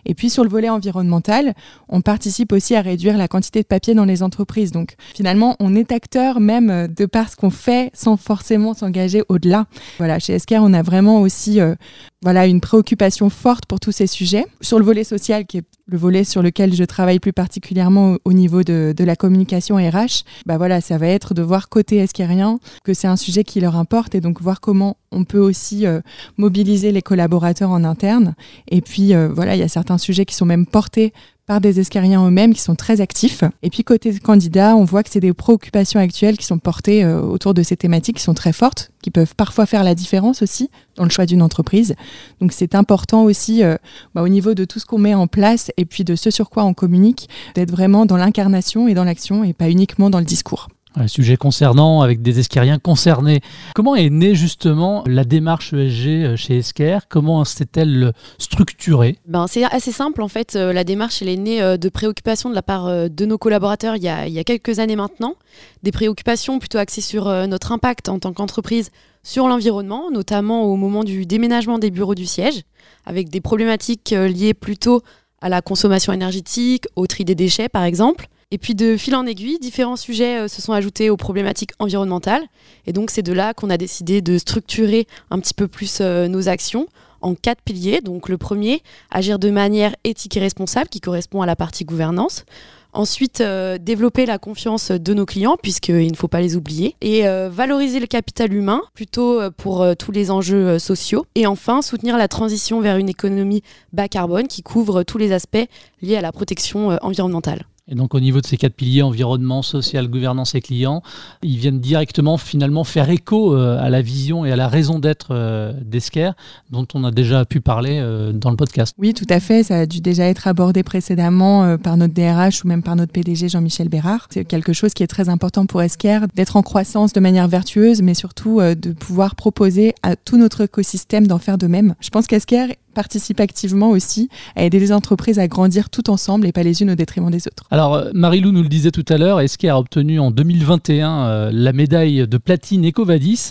Et 0.05 0.15
puis 0.15 0.29
sur 0.29 0.45
le 0.45 0.51
volet 0.51 0.69
environnemental, 0.69 1.55
on 1.89 2.03
participe 2.03 2.53
aussi 2.53 2.75
à 2.75 2.83
réduire 2.83 3.17
la 3.17 3.27
quantité 3.27 3.63
de 3.63 3.67
papier 3.67 3.95
dans 3.95 4.05
les 4.05 4.23
entreprises. 4.23 4.71
Donc 4.71 4.95
finalement, 5.15 5.57
on 5.59 5.75
est 5.75 5.91
acteur 5.91 6.41
même 6.41 6.89
de 6.89 7.07
par 7.07 7.31
ce 7.31 7.37
qu'on 7.37 7.51
fait 7.51 7.91
sans 7.95 8.19
forcément 8.19 8.75
s'engager 8.75 9.23
au-delà. 9.31 9.67
Voilà, 9.97 10.19
chez 10.19 10.35
Esker, 10.35 10.59
on 10.61 10.75
a 10.75 10.83
vraiment 10.83 11.23
aussi 11.23 11.61
euh, 11.61 11.75
voilà, 12.23 12.47
une 12.47 12.61
préoccupation 12.61 13.31
forte 13.31 13.67
pour 13.67 13.79
tous 13.79 13.93
ces 13.93 14.07
sujets. 14.07 14.45
Sur 14.61 14.79
le 14.79 14.85
volet 14.85 15.05
social, 15.05 15.47
qui 15.47 15.59
est 15.59 15.65
le 15.87 15.97
volet 15.97 16.25
sur 16.25 16.43
lequel 16.43 16.75
je 16.75 16.85
travaille 16.85 17.21
plus 17.21 17.33
particulièrement 17.33 18.17
au, 18.25 18.33
niveau 18.33 18.63
de, 18.63 18.95
la 18.99 19.17
communication 19.17 19.77
RH, 19.77 20.25
bah 20.45 20.59
voilà, 20.59 20.81
ça 20.81 20.99
va 20.99 21.07
être 21.07 21.33
de 21.33 21.43
voir 21.43 21.69
côté 21.69 21.97
esquérien 21.97 22.59
que 22.85 22.93
c'est 22.93 23.07
un 23.07 23.17
sujet 23.17 23.45
qui 23.45 23.61
leur 23.61 23.77
importe 23.77 24.15
et 24.15 24.21
donc 24.21 24.43
voir 24.43 24.61
comment 24.61 24.97
on 25.13 25.25
peut 25.25 25.39
aussi 25.39 25.87
euh, 25.87 26.01
mobiliser 26.37 26.93
les 26.93 27.03
collaborateurs 27.03 27.71
en 27.71 27.85
interne. 27.85 28.35
Et 28.69 28.81
puis 28.81 29.15
euh, 29.15 29.29
voilà, 29.29 29.55
il 29.55 29.61
y 29.61 29.65
a 29.65 29.69
certains 29.69 29.99
sujets 29.99 30.27
qui 30.27 30.35
sont 30.35 30.45
même 30.45 30.67
portés 30.67 31.13
par 31.49 31.63
des 31.63 31.81
escariens 31.81 32.25
eux-mêmes 32.25 32.53
qui 32.53 32.61
sont 32.61 32.77
très 32.77 33.01
actifs. 33.01 33.43
Et 33.63 33.71
puis 33.71 33.83
côté 33.83 34.17
candidat, 34.19 34.77
on 34.77 34.85
voit 34.85 35.03
que 35.03 35.09
c'est 35.11 35.19
des 35.19 35.33
préoccupations 35.33 35.99
actuelles 35.99 36.37
qui 36.37 36.45
sont 36.45 36.59
portées 36.59 37.03
euh, 37.03 37.23
autour 37.23 37.55
de 37.55 37.63
ces 37.63 37.75
thématiques 37.75 38.19
qui 38.19 38.23
sont 38.23 38.35
très 38.35 38.53
fortes, 38.53 38.91
qui 39.03 39.11
peuvent 39.11 39.35
parfois 39.35 39.65
faire 39.65 39.83
la 39.83 39.95
différence 39.95 40.43
aussi 40.43 40.71
dans 40.97 41.05
le 41.05 41.11
choix 41.11 41.25
d'une 41.25 41.41
entreprise. 41.41 41.95
Donc 42.41 42.53
c'est 42.53 42.75
important 42.75 43.25
aussi 43.25 43.65
euh, 43.65 43.77
bah, 44.15 44.23
au 44.23 44.29
niveau 44.29 44.53
de 44.53 44.67
tout 44.67 44.79
ce 44.79 44.85
qu'on 44.85 44.99
met 44.99 45.15
en 45.15 45.27
place 45.27 45.73
et 45.79 45.87
puis 45.87 46.05
de 46.05 46.17
ce 46.17 46.31
sur 46.31 46.51
quoi 46.51 46.65
on 46.65 46.75
communique, 46.75 47.31
d'être 47.55 47.71
vraiment 47.71 48.05
dans 48.05 48.19
l'incarnation 48.19 48.87
et 48.87 48.93
dans 48.93 49.05
l'action 49.05 49.43
et 49.43 49.55
pas 49.55 49.71
uniquement 49.71 50.11
dans 50.11 50.19
le 50.19 50.27
discours. 50.27 50.69
Un 50.97 51.07
sujet 51.07 51.37
concernant, 51.37 52.01
avec 52.01 52.23
des 52.23 52.39
esqueriens 52.39 52.79
concernés. 52.79 53.41
Comment 53.75 53.95
est 53.95 54.09
née 54.09 54.35
justement 54.35 55.05
la 55.07 55.25
démarche 55.25 55.75
ESG 55.75 56.09
euh, 56.09 56.37
chez 56.37 56.59
Esquer 56.59 57.01
Comment 57.11 57.45
s'est-elle 57.45 58.13
structurée? 58.39 59.19
Ben, 59.27 59.47
C'est 59.47 59.65
assez 59.65 59.93
simple 59.93 60.23
en 60.23 60.29
fait. 60.29 60.57
Euh, 60.57 60.73
la 60.73 60.85
démarche 60.85 61.21
elle 61.21 61.29
est 61.29 61.37
née 61.37 61.61
euh, 61.61 61.77
de 61.77 61.91
préoccupations 61.91 62.49
de 62.49 62.55
la 62.55 62.63
part 62.63 63.11
de 63.11 63.27
nos 63.27 63.37
collaborateurs 63.37 63.97
il 63.97 64.03
y 64.03 64.09
a 64.09 64.45
quelques 64.45 64.79
années 64.79 64.97
maintenant. 64.97 65.35
Des 65.83 65.93
préoccupations 65.93 66.59
plutôt 66.59 66.79
axées 66.79 67.03
sur 67.03 67.27
notre 67.47 67.73
impact 67.73 68.09
en 68.09 68.19
tant 68.19 68.33
qu'entreprise 68.33 68.91
sur 69.23 69.47
l'environnement, 69.47 70.11
notamment 70.11 70.65
au 70.65 70.77
moment 70.77 71.05
du 71.05 71.27
déménagement 71.27 71.79
des 71.79 71.91
bureaux 71.91 72.15
du 72.15 72.27
siège, 72.27 72.63
avec 73.05 73.29
des 73.29 73.41
problématiques 73.41 74.11
liées 74.11 74.55
plutôt 74.55 75.03
à 75.41 75.49
la 75.49 75.61
consommation 75.61 76.13
énergétique, 76.13 76.87
au 76.97 77.07
tri 77.07 77.25
des 77.25 77.35
déchets 77.35 77.69
par 77.69 77.85
exemple. 77.85 78.29
Et 78.51 78.57
puis 78.57 78.75
de 78.75 78.97
fil 78.97 79.15
en 79.15 79.27
aiguille, 79.27 79.59
différents 79.59 79.97
sujets 79.97 80.39
euh, 80.39 80.49
se 80.49 80.63
sont 80.63 80.73
ajoutés 80.73 81.11
aux 81.11 81.19
problématiques 81.19 81.73
environnementales. 81.79 82.43
Et 82.87 82.95
donc 82.95 83.11
c'est 83.11 83.23
de 83.23 83.35
là 83.35 83.53
qu'on 83.53 83.69
a 83.69 83.77
décidé 83.77 84.23
de 84.23 84.39
structurer 84.39 85.07
un 85.31 85.39
petit 85.39 85.53
peu 85.53 85.69
plus 85.69 85.99
euh, 86.01 86.29
nos 86.29 86.49
actions 86.49 86.87
en 87.21 87.35
quatre 87.35 87.61
piliers. 87.61 88.01
Donc 88.01 88.31
le 88.31 88.39
premier, 88.39 88.83
agir 89.11 89.39
de 89.39 89.51
manière 89.51 89.95
éthique 90.05 90.39
et 90.39 90.41
responsable, 90.41 90.89
qui 90.89 91.01
correspond 91.01 91.43
à 91.43 91.47
la 91.47 91.57
partie 91.57 91.85
gouvernance. 91.85 92.47
Ensuite, 92.95 93.43
euh, 93.43 93.77
développer 93.77 94.25
la 94.25 94.39
confiance 94.39 94.93
de 94.93 95.13
nos 95.13 95.27
clients, 95.27 95.59
puisqu'il 95.63 96.11
ne 96.11 96.17
faut 96.17 96.27
pas 96.27 96.41
les 96.41 96.57
oublier. 96.57 96.97
Et 97.03 97.25
valoriser 97.51 98.01
le 98.01 98.07
capital 98.07 98.55
humain, 98.55 98.81
plutôt 98.95 99.43
pour 99.59 99.87
tous 99.99 100.11
les 100.11 100.31
enjeux 100.31 100.79
sociaux. 100.79 101.27
Et 101.35 101.47
enfin, 101.47 101.83
soutenir 101.83 102.17
la 102.17 102.29
transition 102.29 102.81
vers 102.81 102.97
une 102.97 103.11
économie 103.11 103.63
bas 103.93 104.09
carbone 104.09 104.49
qui 104.49 104.63
couvre 104.63 105.03
tous 105.03 105.19
les 105.19 105.33
aspects 105.33 105.69
liés 106.01 106.17
à 106.17 106.23
la 106.23 106.33
protection 106.33 106.99
environnementale. 107.03 107.67
Et 107.89 107.95
donc 107.95 108.15
au 108.15 108.21
niveau 108.21 108.41
de 108.41 108.47
ces 108.47 108.57
quatre 108.57 108.75
piliers, 108.75 109.03
environnement, 109.03 109.63
social, 109.63 110.09
gouvernance 110.09 110.55
et 110.55 110.61
client, 110.61 111.03
ils 111.43 111.57
viennent 111.57 111.81
directement 111.81 112.37
finalement 112.37 112.85
faire 112.85 113.09
écho 113.09 113.55
euh, 113.55 113.79
à 113.81 113.89
la 113.89 114.03
vision 114.03 114.45
et 114.45 114.53
à 114.53 114.57
la 114.57 114.69
raison 114.69 114.99
d'être 114.99 115.29
euh, 115.31 115.73
d'Esquer, 115.83 116.33
dont 116.71 116.87
on 116.95 117.05
a 117.05 117.11
déjà 117.11 117.45
pu 117.45 117.61
parler 117.61 117.99
euh, 118.01 118.33
dans 118.33 118.51
le 118.51 118.57
podcast. 118.57 118.95
Oui, 118.99 119.15
tout 119.15 119.27
à 119.31 119.41
fait. 119.41 119.63
Ça 119.63 119.81
a 119.81 119.87
dû 119.87 120.01
déjà 120.01 120.25
être 120.25 120.47
abordé 120.47 120.83
précédemment 120.83 121.79
par 121.79 121.97
notre 121.97 122.15
DRH 122.15 122.65
ou 122.65 122.69
même 122.69 122.83
par 122.83 122.97
notre 122.97 123.13
PDG 123.13 123.49
Jean-Michel 123.49 123.89
Bérard. 123.89 124.29
C'est 124.31 124.45
quelque 124.45 124.73
chose 124.73 124.93
qui 124.93 125.03
est 125.03 125.09
très 125.09 125.29
important 125.29 125.67
pour 125.67 125.83
Esquer, 125.83 126.21
d'être 126.35 126.57
en 126.57 126.63
croissance 126.63 127.13
de 127.13 127.21
manière 127.21 127.49
vertueuse, 127.49 128.03
mais 128.03 128.15
surtout 128.15 128.61
de 128.61 128.93
pouvoir 128.93 129.35
proposer 129.35 129.95
à 130.03 130.17
tout 130.17 130.37
notre 130.37 130.63
écosystème 130.63 131.27
d'en 131.27 131.39
faire 131.39 131.59
de 131.59 131.67
même. 131.67 131.95
Je 132.01 132.11
pense 132.11 132.27
qu'Esquer 132.27 132.77
participe 132.99 133.39
activement 133.39 133.91
aussi 133.91 134.29
à 134.57 134.65
aider 134.65 134.81
les 134.81 134.91
entreprises 134.91 135.39
à 135.39 135.47
grandir 135.47 135.89
tout 135.89 136.11
ensemble 136.11 136.49
et 136.49 136.53
pas 136.53 136.65
les 136.65 136.83
unes 136.83 136.91
au 136.91 136.95
détriment 136.97 137.31
des 137.31 137.47
autres. 137.47 137.63
Alors, 137.71 137.95
euh, 137.95 138.11
Marilou 138.13 138.51
nous 138.51 138.65
le 138.65 138.69
disait 138.69 138.91
tout 138.91 139.05
à 139.09 139.19
l'heure, 139.19 139.41
Esquire 139.41 139.77
a 139.77 139.79
obtenu 139.79 140.19
en 140.19 140.33
2021 140.33 141.21
euh, 141.21 141.51
la 141.53 141.73
médaille 141.73 142.27
de 142.27 142.39
platine 142.39 142.85
EcoVadis, 142.85 143.51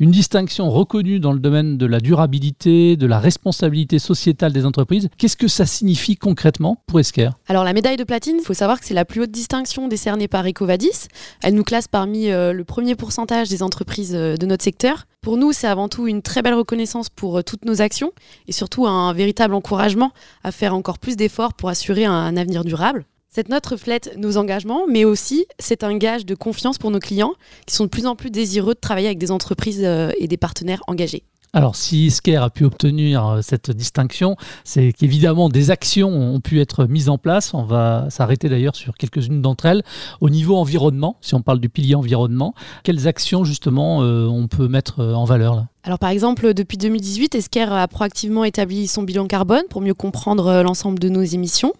une 0.00 0.10
distinction 0.10 0.68
reconnue 0.68 1.20
dans 1.20 1.32
le 1.32 1.38
domaine 1.38 1.78
de 1.78 1.86
la 1.86 2.00
durabilité, 2.00 2.96
de 2.96 3.06
la 3.06 3.20
responsabilité 3.20 4.00
sociétale 4.00 4.52
des 4.52 4.66
entreprises. 4.66 5.08
Qu'est-ce 5.16 5.36
que 5.36 5.46
ça 5.46 5.64
signifie 5.64 6.16
concrètement 6.16 6.82
pour 6.88 6.98
Esquire 6.98 7.34
Alors, 7.46 7.62
la 7.62 7.74
médaille 7.74 7.98
de 7.98 8.02
platine, 8.02 8.38
il 8.40 8.44
faut 8.44 8.52
savoir 8.52 8.80
que 8.80 8.86
c'est 8.86 8.94
la 8.94 9.04
plus 9.04 9.20
haute 9.20 9.30
distinction 9.30 9.86
décernée 9.86 10.26
par 10.26 10.44
EcoVadis. 10.44 11.06
Elle 11.44 11.54
nous 11.54 11.62
classe 11.62 11.86
parmi 11.86 12.32
euh, 12.32 12.52
le 12.52 12.64
premier 12.64 12.96
pourcentage 12.96 13.48
des 13.48 13.62
entreprises 13.62 14.10
de 14.10 14.46
notre 14.46 14.64
secteur. 14.64 15.06
Pour 15.20 15.36
nous, 15.36 15.52
c'est 15.52 15.66
avant 15.66 15.88
tout 15.88 16.06
une 16.06 16.22
très 16.22 16.42
belle 16.42 16.54
reconnaissance 16.54 17.08
pour 17.08 17.42
toutes 17.42 17.64
nos 17.64 17.82
actions 17.82 18.12
et 18.46 18.52
surtout 18.52 18.86
un 18.86 19.12
véritable 19.12 19.54
encouragement 19.54 20.12
à 20.44 20.52
faire 20.52 20.74
encore 20.74 20.98
plus 20.98 21.16
d'efforts 21.16 21.54
pour 21.54 21.68
assurer 21.68 22.04
un, 22.04 22.36
avenir 22.36 22.64
durable. 22.64 23.04
Cette 23.28 23.48
note 23.48 23.66
reflète 23.66 24.16
nos 24.16 24.36
engagements, 24.36 24.86
mais 24.88 25.04
aussi 25.04 25.46
c'est 25.58 25.84
un 25.84 25.96
gage 25.98 26.24
de 26.24 26.34
confiance 26.34 26.78
pour 26.78 26.90
nos 26.90 26.98
clients 26.98 27.34
qui 27.66 27.74
sont 27.74 27.84
de 27.84 27.90
plus 27.90 28.06
en 28.06 28.16
plus 28.16 28.30
désireux 28.30 28.74
de 28.74 28.80
travailler 28.80 29.08
avec 29.08 29.18
des 29.18 29.30
entreprises 29.30 29.82
euh, 29.84 30.12
et 30.18 30.28
des 30.28 30.38
partenaires 30.38 30.82
engagés. 30.86 31.24
Alors, 31.54 31.76
si 31.76 32.10
Sker 32.10 32.42
a 32.42 32.50
pu 32.50 32.64
obtenir 32.64 33.26
euh, 33.26 33.40
cette 33.42 33.70
distinction, 33.70 34.36
c'est 34.64 34.92
qu'évidemment 34.92 35.48
des 35.48 35.70
actions 35.70 36.10
ont 36.10 36.40
pu 36.40 36.60
être 36.60 36.84
mises 36.84 37.08
en 37.08 37.16
place. 37.16 37.54
On 37.54 37.62
va 37.62 38.06
s'arrêter 38.10 38.50
d'ailleurs 38.50 38.76
sur 38.76 38.94
quelques-unes 38.94 39.40
d'entre 39.40 39.64
elles. 39.64 39.82
Au 40.20 40.28
niveau 40.28 40.56
environnement, 40.56 41.16
si 41.22 41.34
on 41.34 41.40
parle 41.40 41.58
du 41.58 41.70
pilier 41.70 41.94
environnement, 41.94 42.54
quelles 42.82 43.08
actions 43.08 43.44
justement 43.44 44.02
euh, 44.02 44.26
on 44.26 44.46
peut 44.46 44.68
mettre 44.68 45.00
euh, 45.00 45.14
en 45.14 45.24
valeur 45.24 45.54
là? 45.54 45.68
Alors 45.84 45.98
par 45.98 46.10
exemple, 46.10 46.52
depuis 46.52 46.76
2018, 46.76 47.34
Esker 47.34 47.68
a 47.70 47.88
proactivement 47.88 48.44
établi 48.44 48.86
son 48.86 49.02
bilan 49.02 49.26
carbone 49.26 49.62
pour 49.70 49.80
mieux 49.80 49.94
comprendre 49.94 50.62
l'ensemble 50.62 50.98
de 50.98 51.08
nos 51.08 51.22
émissions. 51.22 51.72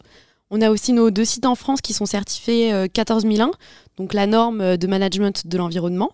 On 0.50 0.62
a 0.62 0.70
aussi 0.70 0.94
nos 0.94 1.10
deux 1.10 1.26
sites 1.26 1.44
en 1.44 1.54
France 1.54 1.82
qui 1.82 1.92
sont 1.92 2.06
certifiés 2.06 2.88
14001, 2.94 3.50
donc 3.99 4.14
la 4.14 4.26
norme 4.26 4.76
de 4.76 4.87
management 4.87 5.47
de 5.47 5.59
l'environnement. 5.59 6.12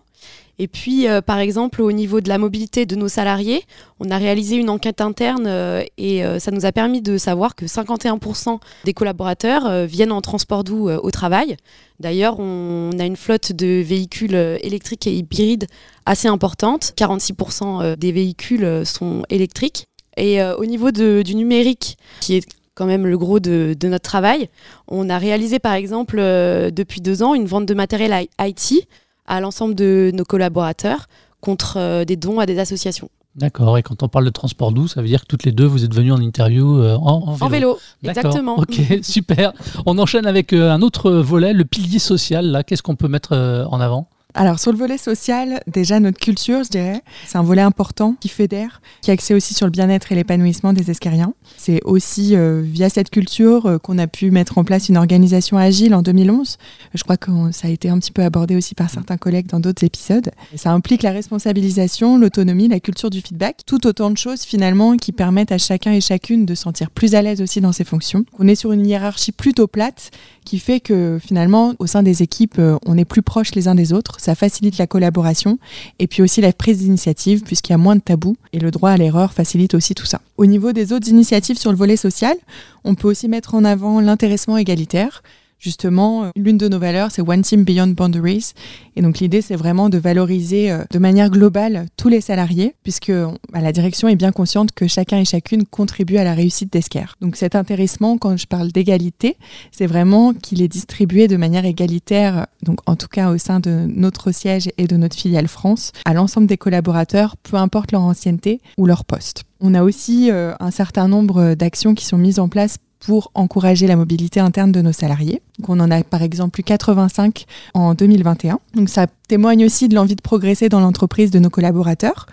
Et 0.57 0.67
puis, 0.67 1.07
euh, 1.07 1.21
par 1.21 1.39
exemple, 1.39 1.81
au 1.81 1.91
niveau 1.91 2.21
de 2.21 2.29
la 2.29 2.37
mobilité 2.37 2.85
de 2.85 2.95
nos 2.95 3.09
salariés, 3.09 3.63
on 3.99 4.09
a 4.09 4.17
réalisé 4.17 4.55
une 4.55 4.69
enquête 4.69 5.01
interne 5.01 5.45
euh, 5.47 5.83
et 5.97 6.23
euh, 6.23 6.39
ça 6.39 6.51
nous 6.51 6.65
a 6.65 6.71
permis 6.71 7.01
de 7.01 7.17
savoir 7.17 7.55
que 7.55 7.65
51% 7.65 8.59
des 8.85 8.93
collaborateurs 8.93 9.85
viennent 9.85 10.11
en 10.11 10.21
transport 10.21 10.63
doux 10.63 10.89
au 10.89 11.11
travail. 11.11 11.57
D'ailleurs, 11.99 12.39
on 12.39 12.91
a 12.99 13.05
une 13.05 13.15
flotte 13.15 13.51
de 13.51 13.81
véhicules 13.81 14.35
électriques 14.61 15.07
et 15.07 15.15
hybrides 15.15 15.67
assez 16.05 16.27
importante. 16.27 16.93
46% 16.95 17.95
des 17.95 18.11
véhicules 18.11 18.85
sont 18.85 19.23
électriques. 19.29 19.87
Et 20.17 20.41
au 20.41 20.65
niveau 20.65 20.91
du 20.91 21.35
numérique, 21.35 21.97
qui 22.21 22.35
est 22.35 22.47
quand 22.75 22.85
même 22.85 23.07
le 23.07 23.17
gros 23.17 23.39
de, 23.39 23.75
de, 23.79 23.87
notre 23.87 24.03
travail. 24.03 24.49
On 24.87 25.09
a 25.09 25.17
réalisé 25.17 25.59
par 25.59 25.73
exemple 25.73 26.17
depuis 26.17 27.01
deux 27.01 27.23
ans 27.23 27.33
une 27.33 27.45
vente 27.45 27.65
de 27.65 27.73
matériel 27.73 28.27
IT 28.39 28.87
à 29.27 29.41
l'ensemble 29.41 29.75
de 29.75 30.11
nos 30.13 30.23
collaborateurs 30.23 31.07
contre 31.41 31.77
euh, 31.77 32.05
des 32.05 32.15
dons 32.15 32.39
à 32.39 32.45
des 32.45 32.59
associations. 32.59 33.09
D'accord, 33.35 33.77
et 33.77 33.83
quand 33.83 34.01
on 34.01 34.07
parle 34.07 34.23
de 34.23 34.29
transport 34.29 34.71
doux, 34.71 34.87
ça 34.87 35.01
veut 35.01 35.07
dire 35.07 35.21
que 35.21 35.27
toutes 35.27 35.43
les 35.43 35.51
deux, 35.51 35.65
vous 35.65 35.83
êtes 35.83 35.93
venues 35.93 36.13
en 36.13 36.21
interview 36.21 36.79
euh, 36.79 36.95
en, 36.95 37.33
vélo. 37.33 37.45
En 37.45 37.49
vélo, 37.49 37.79
exactement. 38.01 38.57
Ok, 38.57 38.79
super. 39.01 39.51
On 39.85 39.97
enchaîne 39.97 40.25
avec 40.25 40.53
euh, 40.53 40.71
un 40.71 40.81
autre 40.81 41.11
volet, 41.11 41.51
le 41.51 41.65
pilier 41.65 41.99
social. 41.99 42.45
Là, 42.45 42.63
qu'est-ce 42.63 42.81
qu'on 42.81 42.95
peut 42.95 43.09
mettre 43.09 43.35
en 43.69 43.81
avant? 43.81 44.07
Alors 44.37 44.59
sur 44.59 44.73
le 44.73 44.77
volet 44.77 44.97
social, 44.97 45.61
déjà 45.65 46.01
notre 46.01 46.19
culture, 46.19 46.61
je 46.65 46.69
dirais, 46.69 47.01
c'est 47.25 47.37
un 47.37 47.41
volet 47.41 47.61
important 47.61 48.17
qui 48.19 48.27
fédère, 48.27 48.81
qui 49.01 49.09
axé 49.09 49.33
aussi 49.33 49.53
sur 49.53 49.65
le 49.65 49.71
bien-être 49.71 50.11
et 50.11 50.15
l'épanouissement 50.15 50.73
des 50.73 50.91
escariens. 50.91 51.33
C'est 51.55 51.79
aussi 51.85 52.35
euh, 52.35 52.61
via 52.61 52.89
cette 52.89 53.09
culture 53.09 53.65
euh, 53.65 53.77
qu'on 53.77 53.97
a 53.97 54.07
pu 54.07 54.31
mettre 54.31 54.57
en 54.57 54.65
place 54.65 54.89
une 54.89 54.97
organisation 54.97 55.57
agile 55.57 55.95
en 55.95 56.01
2011. 56.01 56.57
Je 56.93 57.03
crois 57.03 57.15
que 57.15 57.31
ça 57.53 57.69
a 57.69 57.71
été 57.71 57.87
un 57.87 57.97
petit 57.97 58.11
peu 58.11 58.23
abordé 58.23 58.57
aussi 58.57 58.75
par 58.75 58.89
certains 58.89 59.15
collègues 59.15 59.47
dans 59.47 59.61
d'autres 59.61 59.85
épisodes. 59.85 60.29
ça 60.57 60.71
implique 60.71 61.01
la 61.01 61.11
responsabilisation, 61.11 62.17
l'autonomie, 62.17 62.67
la 62.67 62.81
culture 62.81 63.09
du 63.09 63.21
feedback, 63.21 63.61
tout 63.65 63.87
autant 63.87 64.09
de 64.09 64.17
choses 64.17 64.41
finalement 64.41 64.97
qui 64.97 65.13
permettent 65.13 65.53
à 65.53 65.57
chacun 65.57 65.93
et 65.93 66.01
chacune 66.01 66.45
de 66.45 66.55
se 66.55 66.63
sentir 66.63 66.91
plus 66.91 67.15
à 67.15 67.21
l'aise 67.21 67.41
aussi 67.41 67.61
dans 67.61 67.71
ses 67.71 67.85
fonctions. 67.85 68.25
On 68.37 68.49
est 68.49 68.55
sur 68.55 68.73
une 68.73 68.85
hiérarchie 68.85 69.31
plutôt 69.31 69.67
plate 69.67 70.11
qui 70.43 70.59
fait 70.59 70.81
que 70.81 71.19
finalement 71.25 71.73
au 71.79 71.87
sein 71.87 72.03
des 72.03 72.21
équipes, 72.21 72.59
euh, 72.59 72.77
on 72.85 72.97
est 72.97 73.05
plus 73.05 73.21
proches 73.21 73.55
les 73.55 73.69
uns 73.69 73.75
des 73.75 73.93
autres 73.93 74.19
ça 74.25 74.35
facilite 74.35 74.77
la 74.77 74.87
collaboration 74.87 75.57
et 75.99 76.07
puis 76.07 76.21
aussi 76.21 76.41
la 76.41 76.51
prise 76.51 76.79
d'initiative 76.79 77.43
puisqu'il 77.43 77.71
y 77.71 77.75
a 77.75 77.77
moins 77.77 77.95
de 77.95 78.01
tabous 78.01 78.35
et 78.53 78.59
le 78.59 78.71
droit 78.71 78.89
à 78.89 78.97
l'erreur 78.97 79.33
facilite 79.33 79.73
aussi 79.73 79.95
tout 79.95 80.05
ça. 80.05 80.21
Au 80.37 80.45
niveau 80.45 80.73
des 80.73 80.91
autres 80.93 81.07
initiatives 81.07 81.57
sur 81.57 81.71
le 81.71 81.77
volet 81.77 81.95
social, 81.95 82.35
on 82.83 82.95
peut 82.95 83.07
aussi 83.07 83.27
mettre 83.27 83.55
en 83.55 83.63
avant 83.63 84.01
l'intéressement 84.01 84.57
égalitaire. 84.57 85.23
Justement, 85.65 86.25
euh, 86.25 86.29
l'une 86.35 86.59
de 86.59 86.67
nos 86.67 86.77
valeurs, 86.77 87.09
c'est 87.09 87.23
One 87.27 87.41
Team 87.41 87.63
Beyond 87.63 87.87
Boundaries. 87.87 88.51
Et 88.95 89.01
donc 89.01 89.17
l'idée, 89.17 89.41
c'est 89.41 89.55
vraiment 89.55 89.89
de 89.89 89.97
valoriser 89.97 90.71
euh, 90.71 90.83
de 90.91 90.99
manière 90.99 91.31
globale 91.31 91.87
tous 91.97 92.07
les 92.07 92.21
salariés, 92.21 92.75
puisque 92.83 93.11
bah, 93.51 93.61
la 93.61 93.71
direction 93.71 94.07
est 94.07 94.15
bien 94.15 94.31
consciente 94.31 94.73
que 94.73 94.85
chacun 94.85 95.17
et 95.17 95.25
chacune 95.25 95.65
contribue 95.65 96.17
à 96.17 96.23
la 96.23 96.35
réussite 96.35 96.71
d'Esquerre. 96.71 97.15
Donc 97.19 97.35
cet 97.35 97.55
intéressement, 97.55 98.19
quand 98.19 98.37
je 98.37 98.45
parle 98.45 98.71
d'égalité, 98.71 99.37
c'est 99.71 99.87
vraiment 99.87 100.35
qu'il 100.35 100.61
est 100.61 100.67
distribué 100.67 101.27
de 101.27 101.35
manière 101.35 101.65
égalitaire, 101.65 102.45
donc 102.61 102.77
en 102.85 102.95
tout 102.95 103.07
cas 103.07 103.31
au 103.31 103.39
sein 103.39 103.59
de 103.59 103.87
notre 103.87 104.31
siège 104.31 104.69
et 104.77 104.85
de 104.85 104.97
notre 104.97 105.15
filiale 105.15 105.47
France, 105.47 105.93
à 106.05 106.13
l'ensemble 106.13 106.45
des 106.45 106.57
collaborateurs, 106.57 107.37
peu 107.37 107.57
importe 107.57 107.91
leur 107.91 108.01
ancienneté 108.01 108.61
ou 108.77 108.85
leur 108.85 109.03
poste. 109.03 109.45
On 109.61 109.73
a 109.73 109.81
aussi 109.81 110.29
euh, 110.29 110.53
un 110.59 110.69
certain 110.69 111.07
nombre 111.07 111.55
d'actions 111.55 111.95
qui 111.95 112.05
sont 112.05 112.19
mises 112.19 112.37
en 112.37 112.49
place 112.49 112.77
pour 113.05 113.29
encourager 113.35 113.85
la 113.85 113.95
mobilité 113.95 114.39
interne 114.39 114.71
de 114.71 114.81
nos 114.81 114.91
salariés. 114.91 115.43
Donc 115.59 115.69
on 115.69 115.79
en 115.79 115.91
a 115.91 116.03
par 116.03 116.23
exemple 116.23 116.59
eu 116.59 116.63
85 116.63 117.45
en 117.75 117.93
2021. 117.93 118.59
Donc 118.73 118.89
ça 118.89 119.05
témoigne 119.27 119.63
aussi 119.63 119.87
de 119.87 119.93
l'envie 119.93 120.15
de 120.15 120.23
progresser 120.23 120.69
dans 120.69 120.79
l'entreprise 120.79 121.29
de 121.29 121.37
nos 121.37 121.51
collaborateurs, 121.51 122.25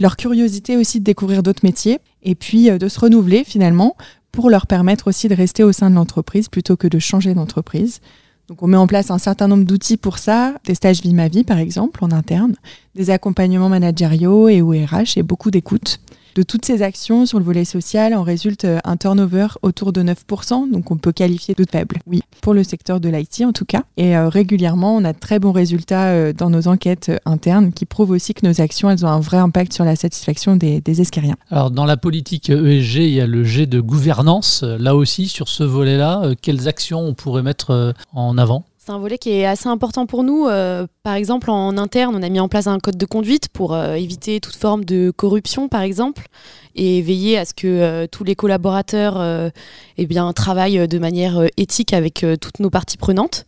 leur 0.00 0.16
curiosité 0.16 0.78
aussi 0.78 1.00
de 1.00 1.04
découvrir 1.04 1.42
d'autres 1.42 1.60
métiers 1.62 1.98
et 2.22 2.34
puis 2.34 2.70
euh, 2.70 2.78
de 2.78 2.88
se 2.88 2.98
renouveler 2.98 3.44
finalement 3.44 3.96
pour 4.32 4.48
leur 4.48 4.66
permettre 4.66 5.08
aussi 5.08 5.28
de 5.28 5.34
rester 5.34 5.62
au 5.62 5.72
sein 5.72 5.90
de 5.90 5.94
l'entreprise 5.94 6.48
plutôt 6.48 6.78
que 6.78 6.88
de 6.88 6.98
changer 6.98 7.34
d'entreprise. 7.34 8.00
Donc 8.48 8.62
on 8.62 8.66
met 8.66 8.78
en 8.78 8.86
place 8.86 9.10
un 9.10 9.18
certain 9.18 9.46
nombre 9.46 9.64
d'outils 9.64 9.98
pour 9.98 10.18
ça, 10.18 10.54
des 10.64 10.74
stages 10.74 11.02
vie 11.02 11.12
ma 11.12 11.28
vie 11.28 11.44
par 11.44 11.58
exemple 11.58 12.02
en 12.02 12.10
interne, 12.10 12.54
des 12.94 13.10
accompagnements 13.10 13.68
managériaux 13.68 14.48
et 14.48 14.62
ORH 14.62 15.18
et 15.18 15.22
beaucoup 15.22 15.50
d'écoute. 15.50 16.00
De 16.34 16.42
toutes 16.42 16.64
ces 16.64 16.82
actions 16.82 17.26
sur 17.26 17.38
le 17.38 17.44
volet 17.44 17.64
social, 17.64 18.12
en 18.12 18.24
résulte 18.24 18.64
euh, 18.64 18.80
un 18.82 18.96
turnover 18.96 19.46
autour 19.62 19.92
de 19.92 20.02
9%, 20.02 20.68
donc 20.68 20.90
on 20.90 20.96
peut 20.96 21.12
qualifier 21.12 21.54
de 21.54 21.64
faible, 21.70 21.98
oui, 22.08 22.22
pour 22.40 22.54
le 22.54 22.64
secteur 22.64 22.98
de 22.98 23.08
l'IT 23.08 23.42
en 23.44 23.52
tout 23.52 23.64
cas. 23.64 23.84
Et 23.96 24.16
euh, 24.16 24.28
régulièrement, 24.28 24.96
on 24.96 25.04
a 25.04 25.12
de 25.12 25.18
très 25.18 25.38
bons 25.38 25.52
résultats 25.52 26.06
euh, 26.06 26.32
dans 26.32 26.50
nos 26.50 26.66
enquêtes 26.66 27.12
internes 27.24 27.72
qui 27.72 27.86
prouvent 27.86 28.10
aussi 28.10 28.34
que 28.34 28.44
nos 28.44 28.60
actions, 28.60 28.90
elles 28.90 29.06
ont 29.06 29.10
un 29.10 29.20
vrai 29.20 29.36
impact 29.36 29.72
sur 29.72 29.84
la 29.84 29.94
satisfaction 29.94 30.56
des, 30.56 30.80
des 30.80 31.00
escariens. 31.00 31.36
Alors 31.52 31.70
dans 31.70 31.84
la 31.84 31.96
politique 31.96 32.50
ESG, 32.50 32.96
il 32.96 33.10
y 33.10 33.20
a 33.20 33.28
le 33.28 33.44
G 33.44 33.66
de 33.66 33.78
gouvernance. 33.78 34.64
Là 34.64 34.96
aussi, 34.96 35.28
sur 35.28 35.48
ce 35.48 35.62
volet-là, 35.62 36.32
quelles 36.42 36.66
actions 36.66 36.98
on 36.98 37.14
pourrait 37.14 37.44
mettre 37.44 37.94
en 38.12 38.36
avant? 38.38 38.64
C'est 38.84 38.92
un 38.92 38.98
volet 38.98 39.16
qui 39.16 39.30
est 39.30 39.46
assez 39.46 39.68
important 39.68 40.04
pour 40.04 40.24
nous. 40.24 40.46
Euh, 40.46 40.86
par 41.02 41.14
exemple, 41.14 41.50
en 41.50 41.78
interne, 41.78 42.14
on 42.14 42.22
a 42.22 42.28
mis 42.28 42.40
en 42.40 42.48
place 42.48 42.66
un 42.66 42.78
code 42.78 42.98
de 42.98 43.06
conduite 43.06 43.48
pour 43.48 43.72
euh, 43.72 43.94
éviter 43.94 44.40
toute 44.40 44.56
forme 44.56 44.84
de 44.84 45.10
corruption, 45.10 45.68
par 45.70 45.80
exemple, 45.80 46.26
et 46.74 47.00
veiller 47.00 47.38
à 47.38 47.46
ce 47.46 47.54
que 47.54 47.66
euh, 47.66 48.06
tous 48.06 48.24
les 48.24 48.34
collaborateurs 48.34 49.50
eh 49.96 50.08
travaillent 50.34 50.86
de 50.86 50.98
manière 50.98 51.44
éthique 51.56 51.94
avec 51.94 52.26
toutes 52.40 52.60
nos 52.60 52.68
parties 52.68 52.98
prenantes. 52.98 53.46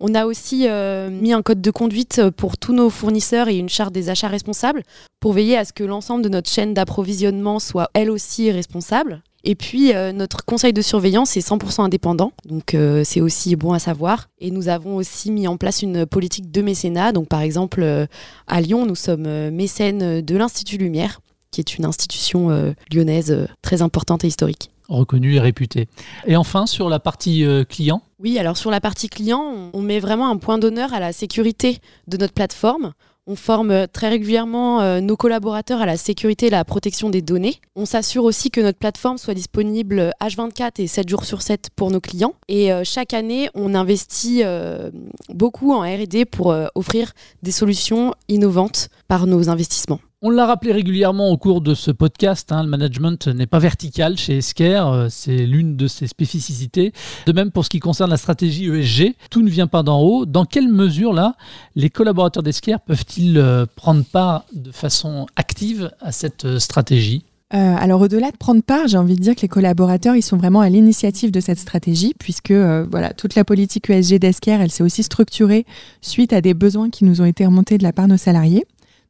On 0.00 0.14
a 0.14 0.26
aussi 0.26 0.68
mis 1.10 1.32
un 1.32 1.42
code 1.42 1.60
de 1.60 1.70
conduite 1.70 2.30
pour 2.30 2.56
tous 2.56 2.72
nos 2.72 2.88
fournisseurs 2.88 3.48
et 3.48 3.56
une 3.56 3.68
charte 3.68 3.92
des 3.92 4.08
achats 4.10 4.28
responsables 4.28 4.84
pour 5.20 5.32
veiller 5.32 5.58
à 5.58 5.64
ce 5.64 5.72
que 5.72 5.84
l'ensemble 5.84 6.22
de 6.22 6.28
notre 6.28 6.48
chaîne 6.48 6.72
d'approvisionnement 6.72 7.58
soit 7.58 7.90
elle 7.94 8.10
aussi 8.10 8.50
responsable. 8.52 9.22
Et 9.44 9.54
puis, 9.54 9.94
euh, 9.94 10.12
notre 10.12 10.44
conseil 10.44 10.72
de 10.72 10.82
surveillance 10.82 11.36
est 11.36 11.48
100% 11.48 11.82
indépendant, 11.82 12.32
donc 12.44 12.74
euh, 12.74 13.02
c'est 13.04 13.20
aussi 13.20 13.54
bon 13.54 13.72
à 13.72 13.78
savoir. 13.78 14.28
Et 14.40 14.50
nous 14.50 14.68
avons 14.68 14.96
aussi 14.96 15.30
mis 15.30 15.46
en 15.46 15.56
place 15.56 15.82
une 15.82 16.06
politique 16.06 16.50
de 16.50 16.60
mécénat. 16.60 17.12
Donc, 17.12 17.28
par 17.28 17.40
exemple, 17.40 17.82
euh, 17.82 18.06
à 18.46 18.60
Lyon, 18.60 18.84
nous 18.84 18.96
sommes 18.96 19.50
mécènes 19.50 20.20
de 20.22 20.36
l'Institut 20.36 20.76
Lumière, 20.76 21.20
qui 21.50 21.60
est 21.60 21.78
une 21.78 21.84
institution 21.84 22.74
lyonnaise 22.92 23.48
très 23.62 23.80
importante 23.80 24.24
et 24.24 24.26
historique. 24.26 24.70
Reconnue 24.88 25.36
et 25.36 25.40
réputée. 25.40 25.88
Et 26.26 26.36
enfin, 26.36 26.66
sur 26.66 26.88
la 26.88 26.98
partie 26.98 27.44
client? 27.68 28.02
Oui, 28.18 28.38
alors 28.38 28.56
sur 28.56 28.70
la 28.70 28.80
partie 28.80 29.08
client, 29.08 29.70
on 29.72 29.80
met 29.80 30.00
vraiment 30.00 30.28
un 30.30 30.36
point 30.36 30.58
d'honneur 30.58 30.92
à 30.92 31.00
la 31.00 31.12
sécurité 31.12 31.78
de 32.06 32.16
notre 32.16 32.34
plateforme. 32.34 32.92
On 33.30 33.36
forme 33.36 33.86
très 33.88 34.08
régulièrement 34.08 34.80
euh, 34.80 35.02
nos 35.02 35.14
collaborateurs 35.14 35.82
à 35.82 35.86
la 35.86 35.98
sécurité 35.98 36.46
et 36.46 36.50
la 36.50 36.64
protection 36.64 37.10
des 37.10 37.20
données. 37.20 37.60
On 37.76 37.84
s'assure 37.84 38.24
aussi 38.24 38.50
que 38.50 38.62
notre 38.62 38.78
plateforme 38.78 39.18
soit 39.18 39.34
disponible 39.34 40.12
H24 40.22 40.80
et 40.80 40.86
7 40.86 41.06
jours 41.06 41.26
sur 41.26 41.42
7 41.42 41.68
pour 41.76 41.90
nos 41.90 42.00
clients. 42.00 42.32
Et 42.48 42.72
euh, 42.72 42.84
chaque 42.84 43.12
année, 43.12 43.50
on 43.52 43.74
investit 43.74 44.40
euh, 44.44 44.90
beaucoup 45.28 45.74
en 45.74 45.82
RD 45.82 46.24
pour 46.24 46.56
offrir 46.74 47.12
des 47.42 47.50
solutions 47.50 48.14
innovantes 48.28 48.88
par 49.08 49.26
nos 49.26 49.50
investissements. 49.50 50.00
On 50.20 50.30
l'a 50.30 50.46
rappelé 50.46 50.72
régulièrement 50.72 51.30
au 51.30 51.36
cours 51.36 51.60
de 51.60 51.74
ce 51.74 51.92
podcast, 51.92 52.50
hein, 52.50 52.64
le 52.64 52.68
management 52.68 53.28
n'est 53.28 53.46
pas 53.46 53.60
vertical 53.60 54.16
chez 54.16 54.38
Esker, 54.38 54.82
euh, 54.84 55.06
c'est 55.08 55.46
l'une 55.46 55.76
de 55.76 55.86
ses 55.86 56.08
spécificités. 56.08 56.92
De 57.26 57.32
même 57.32 57.52
pour 57.52 57.64
ce 57.64 57.70
qui 57.70 57.78
concerne 57.78 58.10
la 58.10 58.16
stratégie 58.16 58.66
ESG, 58.66 59.14
tout 59.30 59.42
ne 59.42 59.48
vient 59.48 59.68
pas 59.68 59.84
d'en 59.84 60.00
haut. 60.00 60.26
Dans 60.26 60.44
quelle 60.44 60.66
mesure 60.66 61.12
là, 61.12 61.36
les 61.76 61.88
collaborateurs 61.88 62.42
d'Esker 62.42 62.78
peuvent-ils 62.84 63.38
euh, 63.38 63.64
prendre 63.76 64.02
part 64.02 64.44
de 64.52 64.72
façon 64.72 65.26
active 65.36 65.92
à 66.00 66.10
cette 66.10 66.46
euh, 66.46 66.58
stratégie? 66.58 67.24
Alors 67.50 68.02
au-delà 68.02 68.30
de 68.30 68.36
prendre 68.36 68.62
part, 68.62 68.88
j'ai 68.88 68.98
envie 68.98 69.14
de 69.14 69.22
dire 69.22 69.34
que 69.34 69.40
les 69.40 69.48
collaborateurs, 69.48 70.14
ils 70.16 70.22
sont 70.22 70.36
vraiment 70.36 70.60
à 70.60 70.68
l'initiative 70.68 71.30
de 71.30 71.40
cette 71.40 71.58
stratégie, 71.58 72.12
puisque 72.18 72.52
voilà, 72.52 73.14
toute 73.14 73.36
la 73.36 73.44
politique 73.44 73.88
ESG 73.88 74.18
d'Esker, 74.18 74.58
elle 74.60 74.70
s'est 74.70 74.82
aussi 74.82 75.02
structurée 75.02 75.64
suite 76.02 76.34
à 76.34 76.42
des 76.42 76.52
besoins 76.52 76.90
qui 76.90 77.06
nous 77.06 77.22
ont 77.22 77.24
été 77.24 77.46
remontés 77.46 77.78
de 77.78 77.84
la 77.84 77.94
part 77.94 78.04
de 78.04 78.10
nos 78.10 78.18
salariés. 78.18 78.66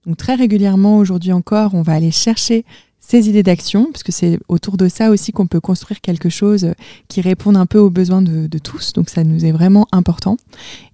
Donc 0.09 0.17
très 0.17 0.37
régulièrement, 0.37 0.97
aujourd'hui 0.97 1.33
encore, 1.33 1.75
on 1.75 1.83
va 1.83 1.93
aller 1.93 2.11
chercher 2.11 2.65
ces 2.99 3.29
idées 3.29 3.43
d'action, 3.43 3.91
parce 3.93 4.03
que 4.03 4.11
c'est 4.11 4.39
autour 4.49 4.77
de 4.79 4.89
ça 4.89 5.11
aussi 5.11 5.33
qu'on 5.33 5.47
peut 5.47 5.61
construire 5.61 6.01
quelque 6.01 6.31
chose 6.31 6.73
qui 7.09 7.21
réponde 7.21 7.57
un 7.57 7.67
peu 7.67 7.79
aux 7.79 7.91
besoins 7.91 8.23
de, 8.23 8.59
tous. 8.59 8.95
Donc 8.95 9.11
ça 9.11 9.23
nous 9.23 9.45
est 9.45 9.53
vraiment 9.53 9.87
important. 9.93 10.37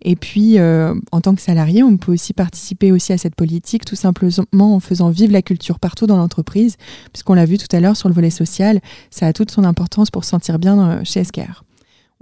Et 0.02 0.16
puis, 0.16 0.58
euh, 0.58 0.94
en 1.12 1.20
tant 1.20 1.34
que 1.34 1.40
salarié, 1.40 1.82
on 1.84 1.96
peut 1.96 2.12
aussi 2.12 2.32
participer 2.32 2.92
aussi 2.92 3.12
à 3.12 3.18
cette 3.18 3.36
politique, 3.36 3.84
tout 3.84 3.96
simplement 3.96 4.74
en 4.74 4.80
faisant 4.80 5.10
vivre 5.10 5.32
la 5.32 5.42
culture 5.42 5.78
partout 5.78 6.06
dans 6.06 6.16
l'entreprise, 6.16 6.76
puisqu'on 7.12 7.34
l'a 7.34 7.46
vu 7.46 7.56
tout 7.56 7.74
à 7.74 7.80
l'heure 7.80 7.96
sur 7.96 8.08
le 8.08 8.14
volet 8.14 8.30
social, 8.30 8.80
ça 9.10 9.26
a 9.28 9.32
toute 9.32 9.52
son 9.52 9.64
importance 9.64 10.10
pour 10.10 10.24
se 10.24 10.30
sentir 10.30 10.58
bien 10.58 10.78
euh, 10.78 11.00
chez 11.04 11.22
SKR. 11.22 11.63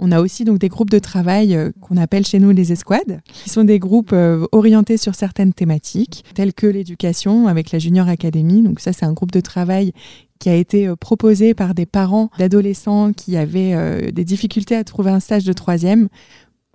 On 0.04 0.11
a 0.11 0.21
aussi 0.21 0.44
donc 0.44 0.59
des 0.59 0.68
groupes 0.68 0.90
de 0.90 0.99
travail 0.99 1.54
euh, 1.54 1.71
qu'on 1.80 1.97
appelle 1.97 2.26
chez 2.26 2.40
nous 2.40 2.50
les 2.50 2.73
escouades, 2.73 3.21
qui 3.32 3.49
sont 3.49 3.62
des 3.62 3.78
groupes 3.78 4.12
euh, 4.12 4.49
orientés 4.50 4.97
sur 4.97 5.14
certaines 5.14 5.52
thématiques, 5.52 6.25
telles 6.35 6.54
que 6.54 6.66
l'éducation 6.66 7.47
avec 7.47 7.71
la 7.71 7.78
Junior 7.78 8.09
Academy. 8.09 8.62
Donc 8.62 8.80
ça, 8.80 8.92
c'est 8.92 9.04
un 9.04 9.12
groupe 9.12 9.30
de 9.30 9.38
travail 9.38 9.92
qui 10.40 10.49
a 10.49 10.56
été 10.56 10.88
euh, 10.88 10.97
proposé 10.97 11.54
par 11.54 11.73
des 11.73 11.87
parents 11.87 12.30
d'adolescents 12.37 13.12
qui 13.12 13.37
avaient 13.37 14.11
des 14.11 14.25
difficultés 14.25 14.75
à 14.75 14.82
trouver 14.82 15.12
un 15.12 15.21
stage 15.21 15.44
de 15.44 15.52
troisième 15.52 16.09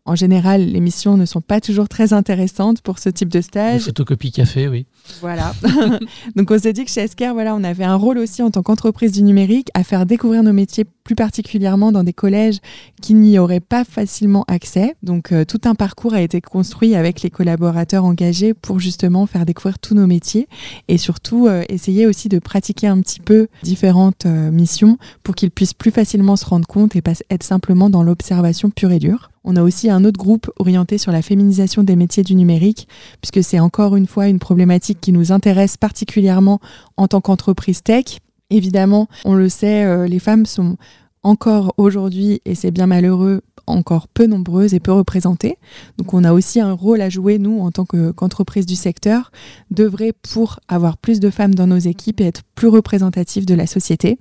en 0.08 0.16
général, 0.16 0.66
les 0.66 0.80
missions 0.80 1.18
ne 1.18 1.26
sont 1.26 1.42
pas 1.42 1.60
toujours 1.60 1.90
très 1.90 2.14
intéressantes 2.14 2.82
pour 2.82 2.98
ce 2.98 3.10
type 3.10 3.28
de 3.28 3.42
stage. 3.42 3.84
photocopie 3.84 4.32
café, 4.32 4.70
oui. 4.70 4.86
Voilà. 5.20 5.54
Donc 6.38 6.50
on 6.50 6.58
s'est 6.58 6.72
dit 6.72 6.86
que 6.86 6.92
chez 6.92 7.02
Esker, 7.02 7.32
voilà, 7.34 7.54
on 7.56 7.64
avait 7.64 7.84
un 7.84 7.96
rôle 7.96 8.18
aussi 8.18 8.42
en 8.42 8.50
tant 8.50 8.64
qu'entreprise 8.64 9.12
du 9.12 9.22
numérique 9.22 9.68
à 9.74 9.84
faire 9.84 10.06
découvrir 10.06 10.44
nos 10.44 10.54
métiers 10.54 10.86
plus 11.08 11.16
particulièrement 11.16 11.94
dans 11.94 12.04
des 12.04 12.12
collèges 12.12 12.58
qui 13.02 13.14
n'y 13.14 13.40
auraient 13.40 13.62
pas 13.62 13.86
facilement 13.86 14.44
accès. 14.50 14.98
Donc 15.04 15.32
euh, 15.32 15.46
tout 15.46 15.62
un 15.64 15.74
parcours 15.74 16.14
a 16.14 16.22
été 16.22 16.42
construit 16.42 16.96
avec 16.96 17.22
les 17.22 17.30
collaborateurs 17.30 18.04
engagés 18.04 18.54
pour 18.54 18.82
justement 18.82 19.26
faire 19.26 19.46
découvrir 19.46 19.80
tous 19.80 19.96
nos 19.96 20.06
métiers 20.06 20.50
et 20.90 20.98
surtout 20.98 21.48
euh, 21.48 21.64
essayer 21.70 22.08
aussi 22.08 22.28
de 22.28 22.40
pratiquer 22.40 22.88
un 22.88 23.00
petit 23.00 23.22
peu 23.22 23.48
différentes 23.64 24.26
euh, 24.26 24.52
missions 24.52 24.98
pour 25.24 25.34
qu'ils 25.34 25.50
puissent 25.50 25.74
plus 25.74 25.92
facilement 25.92 26.36
se 26.36 26.46
rendre 26.46 26.68
compte 26.68 26.98
et 26.98 27.02
pas 27.02 27.14
être 27.30 27.44
simplement 27.44 27.90
dans 27.90 28.04
l'observation 28.04 28.70
pure 28.70 28.92
et 28.92 29.00
dure. 29.00 29.32
On 29.46 29.56
a 29.56 29.64
aussi 29.64 29.90
un 29.90 30.04
autre 30.04 30.20
groupe 30.20 30.52
orienté 30.60 30.98
sur 30.98 31.14
la 31.14 31.22
féminisation 31.22 31.84
des 31.84 31.96
métiers 31.96 32.24
du 32.24 32.36
numérique, 32.36 32.90
puisque 33.22 33.42
c'est 33.42 33.62
encore 33.62 33.96
une 33.96 34.08
fois 34.08 34.28
une 34.28 34.40
problématique 34.40 35.00
qui 35.00 35.14
nous 35.14 35.32
intéresse 35.32 35.78
particulièrement 35.78 36.60
en 36.98 37.08
tant 37.08 37.22
qu'entreprise 37.22 37.82
tech. 37.82 38.20
Évidemment, 38.50 39.08
on 39.26 39.34
le 39.34 39.50
sait, 39.50 39.84
euh, 39.84 40.08
les 40.08 40.20
femmes 40.20 40.46
sont 40.46 40.78
encore 41.24 41.74
aujourd'hui, 41.78 42.42
et 42.46 42.56
c'est 42.56 42.72
bien 42.72 42.88
malheureux, 42.88 43.42
encore 43.66 44.08
peu 44.08 44.26
nombreuses 44.26 44.74
et 44.74 44.80
peu 44.80 44.94
représentées. 44.94 45.58
Donc 45.98 46.14
on 46.14 46.24
a 46.24 46.34
aussi 46.34 46.60
un 46.62 46.74
rôle 46.74 47.02
à 47.02 47.10
jouer, 47.10 47.38
nous, 47.38 47.60
en 47.60 47.72
tant 47.72 47.86
qu'entreprise 47.86 48.66
du 48.66 48.76
secteur, 48.76 49.32
d'œuvrer 49.72 50.14
pour 50.14 50.60
avoir 50.68 50.98
plus 50.98 51.20
de 51.20 51.30
femmes 51.30 51.54
dans 51.54 51.68
nos 51.68 51.78
équipes 51.78 52.22
et 52.22 52.26
être 52.26 52.44
plus 52.56 52.68
représentatives 52.68 53.46
de 53.46 53.56
la 53.56 53.68
société. 53.68 54.20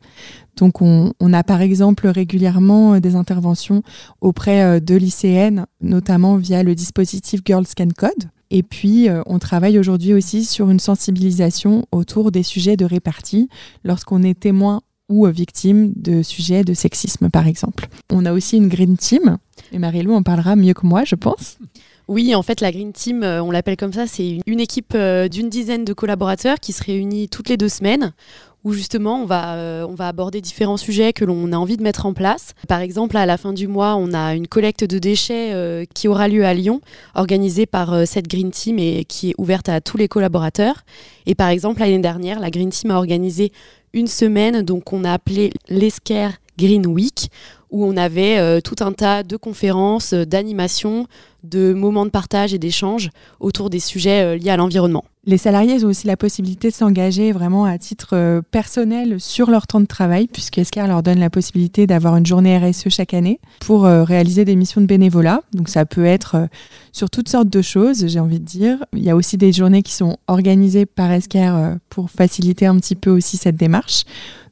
Donc 0.57 0.81
on, 0.81 1.13
a 1.33 1.43
par 1.45 1.61
exemple 1.61 2.09
régulièrement 2.09 2.95
euh, 2.95 3.01
des 3.01 3.15
interventions 3.15 3.83
auprès 4.21 4.63
euh, 4.63 4.81
de 4.81 4.95
lycéennes, 4.95 5.67
notamment 5.83 6.37
via 6.37 6.63
le 6.63 6.75
dispositif 6.75 7.41
Girls 7.45 7.67
Can 7.77 7.89
Code. 7.97 8.31
Et 8.51 8.63
puis, 8.63 9.09
euh, 9.09 9.23
on 9.27 9.39
travaille 9.39 9.79
aujourd'hui 9.79 10.15
aussi 10.15 10.45
sur 10.45 10.71
une 10.71 10.79
sensibilisation 10.79 11.85
autour 11.91 12.31
des 12.31 12.45
sujets 12.45 12.77
de 12.77 12.85
répartie 12.85 13.49
lorsqu'on 13.85 14.23
est 14.23 14.39
témoin 14.39 14.83
ou 15.09 15.27
victime 15.27 15.93
de 15.97 16.23
sujets 16.23 16.65
de 16.65 16.75
sexisme, 16.75 17.31
par 17.31 17.47
exemple. 17.47 17.87
On 18.11 18.27
a 18.27 18.33
aussi 18.33 18.57
une 18.57 18.69
Green 18.69 18.97
Team, 18.97 19.39
et 19.73 19.79
Marie-Lou 19.79 20.15
en 20.15 20.23
parlera 20.23 20.57
mieux 20.57 20.75
que 20.75 20.87
moi, 20.87 21.05
je 21.05 21.15
pense. 21.15 21.59
Oui, 22.09 22.35
en 22.37 22.43
fait, 22.43 22.61
la 22.61 22.71
Green 22.71 22.93
Team, 22.93 23.25
euh, 23.25 23.43
on 23.43 23.51
l'appelle 23.51 23.77
comme 23.77 23.93
ça, 23.93 24.07
c'est 24.07 24.39
une 24.47 24.61
équipe 24.61 24.93
euh, 24.95 25.29
d'une 25.29 25.49
dizaine 25.49 25.85
de 25.85 25.93
collaborateurs 25.93 26.61
qui 26.61 26.73
se 26.73 26.85
réunit 26.85 27.29
toutes 27.29 27.49
les 27.49 27.57
deux 27.57 27.69
semaines 27.69 28.13
où 28.67 28.73
justement 28.73 29.23
on 29.23 29.25
va, 29.25 29.55
euh, 29.55 29.87
on 29.89 29.95
va 29.95 30.09
aborder 30.09 30.41
différents 30.41 30.77
sujets 30.77 31.13
que 31.13 31.25
l'on 31.25 31.53
a 31.53 31.57
envie 31.57 31.77
de 31.77 31.83
mettre 31.83 32.05
en 32.05 32.13
place. 32.13 32.53
Par 32.69 32.81
exemple, 32.81 33.17
à 33.17 33.25
la 33.25 33.39
fin 33.39 33.53
du 33.53 33.69
mois, 33.69 33.95
on 33.97 34.13
a 34.13 34.35
une 34.35 34.49
collecte 34.49 34.85
de 34.85 34.99
déchets 34.99 35.87
qui 35.95 36.09
aura 36.09 36.27
lieu 36.27 36.45
à 36.45 36.53
Lyon, 36.53 36.81
organisée 37.15 37.65
par 37.65 38.07
cette 38.07 38.29
Green 38.29 38.51
Team 38.51 38.79
et 38.79 39.05
qui 39.05 39.31
est 39.31 39.35
ouverte 39.39 39.69
à 39.69 39.81
tous 39.81 39.97
les 39.97 40.09
collaborateurs. 40.09 40.83
Et 41.27 41.35
par 41.37 41.49
exemple, 41.49 41.81
l'année 41.81 42.01
dernière, 42.01 42.41
la 42.41 42.51
Green 42.51 42.71
Team 42.71 42.91
a 42.91 42.97
organisé 42.97 43.53
une 43.93 44.09
semaine, 44.09 44.63
donc 44.63 44.93
on 44.93 45.05
a 45.05 45.13
appelé 45.13 45.53
l'Esquerre 45.69 46.35
Green 46.59 46.87
Week, 46.87 47.31
où 47.77 47.85
on 47.85 47.97
avait 47.99 48.39
euh, 48.39 48.61
tout 48.63 48.77
un 48.81 48.93
tas 48.93 49.23
de 49.23 49.37
conférences, 49.37 50.15
euh, 50.15 50.25
d'animations, 50.25 51.07
de 51.45 51.75
moments 51.75 52.07
de 52.07 52.11
partage 52.11 52.55
et 52.55 52.59
d'échange 52.59 53.11
autour 53.39 53.69
des 53.69 53.81
sujets 53.81 54.23
euh, 54.23 54.37
liés 54.37 54.49
à 54.49 54.57
l'environnement. 54.57 55.05
Les 55.27 55.37
salariés 55.37 55.85
ont 55.85 55.89
aussi 55.89 56.07
la 56.07 56.17
possibilité 56.17 56.71
de 56.71 56.75
s'engager 56.75 57.33
vraiment 57.33 57.67
à 57.67 57.77
titre 57.77 58.41
personnel 58.53 59.21
sur 59.21 59.51
leur 59.51 59.67
temps 59.67 59.81
de 59.81 59.87
travail, 59.87 60.29
puisque 60.29 60.57
Escar 60.57 60.87
leur 60.87 61.03
donne 61.03 61.19
la 61.19 61.31
possibilité 61.31 61.87
d'avoir 61.87 62.17
une 62.17 62.25
journée 62.25 62.57
RSE 62.57 62.89
chaque 62.89 63.13
année 63.13 63.41
pour 63.59 63.83
réaliser 63.83 64.45
des 64.45 64.55
missions 64.55 64.81
de 64.81 64.87
bénévolat. 64.87 65.41
Donc 65.53 65.69
ça 65.69 65.85
peut 65.85 66.05
être 66.05 66.47
sur 66.93 67.11
toutes 67.11 67.29
sortes 67.29 67.49
de 67.49 67.61
choses, 67.61 68.07
j'ai 68.07 68.21
envie 68.21 68.39
de 68.39 68.45
dire. 68.45 68.85
Il 68.93 69.03
y 69.03 69.11
a 69.11 69.17
aussi 69.17 69.37
des 69.37 69.53
journées 69.53 69.83
qui 69.83 69.95
sont 69.95 70.17
organisées 70.29 70.87
par 70.87 71.11
Escar 71.11 71.75
pour 71.91 72.09
faciliter 72.09 72.67
un 72.67 72.77
petit 72.77 72.95
peu 72.95 73.11
aussi 73.11 73.37
cette 73.37 73.57
démarche. 73.57 74.05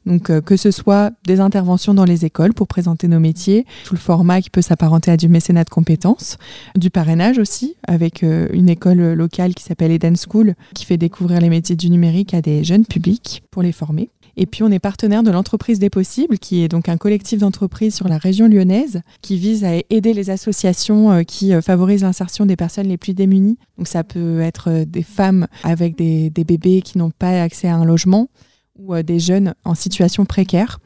Donc 0.05 0.29
euh, 0.29 0.41
que 0.41 0.57
ce 0.57 0.71
soit 0.71 1.11
des 1.25 1.39
interventions 1.39 1.93
dans 1.93 2.05
les 2.05 2.25
écoles 2.25 2.53
pour 2.53 2.67
présenter 2.67 3.07
nos 3.07 3.19
métiers, 3.19 3.65
tout 3.85 3.95
le 3.95 3.99
format 3.99 4.41
qui 4.41 4.49
peut 4.49 4.61
s'apparenter 4.61 5.11
à 5.11 5.17
du 5.17 5.27
mécénat 5.27 5.63
de 5.63 5.69
compétences, 5.69 6.37
du 6.75 6.89
parrainage 6.89 7.39
aussi, 7.39 7.75
avec 7.87 8.23
euh, 8.23 8.47
une 8.53 8.69
école 8.69 9.13
locale 9.13 9.53
qui 9.55 9.63
s'appelle 9.63 9.91
Eden 9.91 10.15
School, 10.15 10.55
qui 10.73 10.85
fait 10.85 10.97
découvrir 10.97 11.39
les 11.41 11.49
métiers 11.49 11.75
du 11.75 11.89
numérique 11.89 12.33
à 12.33 12.41
des 12.41 12.63
jeunes 12.63 12.85
publics 12.85 13.43
pour 13.51 13.63
les 13.63 13.71
former. 13.71 14.09
Et 14.37 14.45
puis 14.45 14.63
on 14.63 14.71
est 14.71 14.79
partenaire 14.79 15.23
de 15.23 15.31
l'entreprise 15.31 15.79
des 15.79 15.89
possibles, 15.89 16.37
qui 16.37 16.61
est 16.61 16.67
donc 16.67 16.89
un 16.89 16.97
collectif 16.97 17.39
d'entreprises 17.39 17.95
sur 17.95 18.09
la 18.09 18.17
région 18.17 18.47
lyonnaise, 18.47 19.01
qui 19.21 19.37
vise 19.37 19.63
à 19.63 19.77
aider 19.89 20.13
les 20.13 20.29
associations 20.29 21.11
euh, 21.11 21.23
qui 21.23 21.53
favorisent 21.61 22.03
l'insertion 22.03 22.45
des 22.45 22.57
personnes 22.57 22.87
les 22.87 22.97
plus 22.97 23.13
démunies. 23.13 23.57
Donc 23.77 23.87
ça 23.87 24.03
peut 24.03 24.41
être 24.41 24.83
des 24.83 25.03
femmes 25.03 25.47
avec 25.63 25.97
des 25.97 26.29
bébés 26.29 26.81
qui 26.81 26.97
n'ont 26.97 27.11
pas 27.11 27.41
accès 27.41 27.69
à 27.69 27.75
un 27.75 27.85
logement, 27.85 28.29
ou 28.77 28.93
euh, 28.93 29.03
des 29.03 29.19
jeunes 29.19 29.53
en 29.63 29.75
situation 29.75 30.25
précaire. 30.25 30.79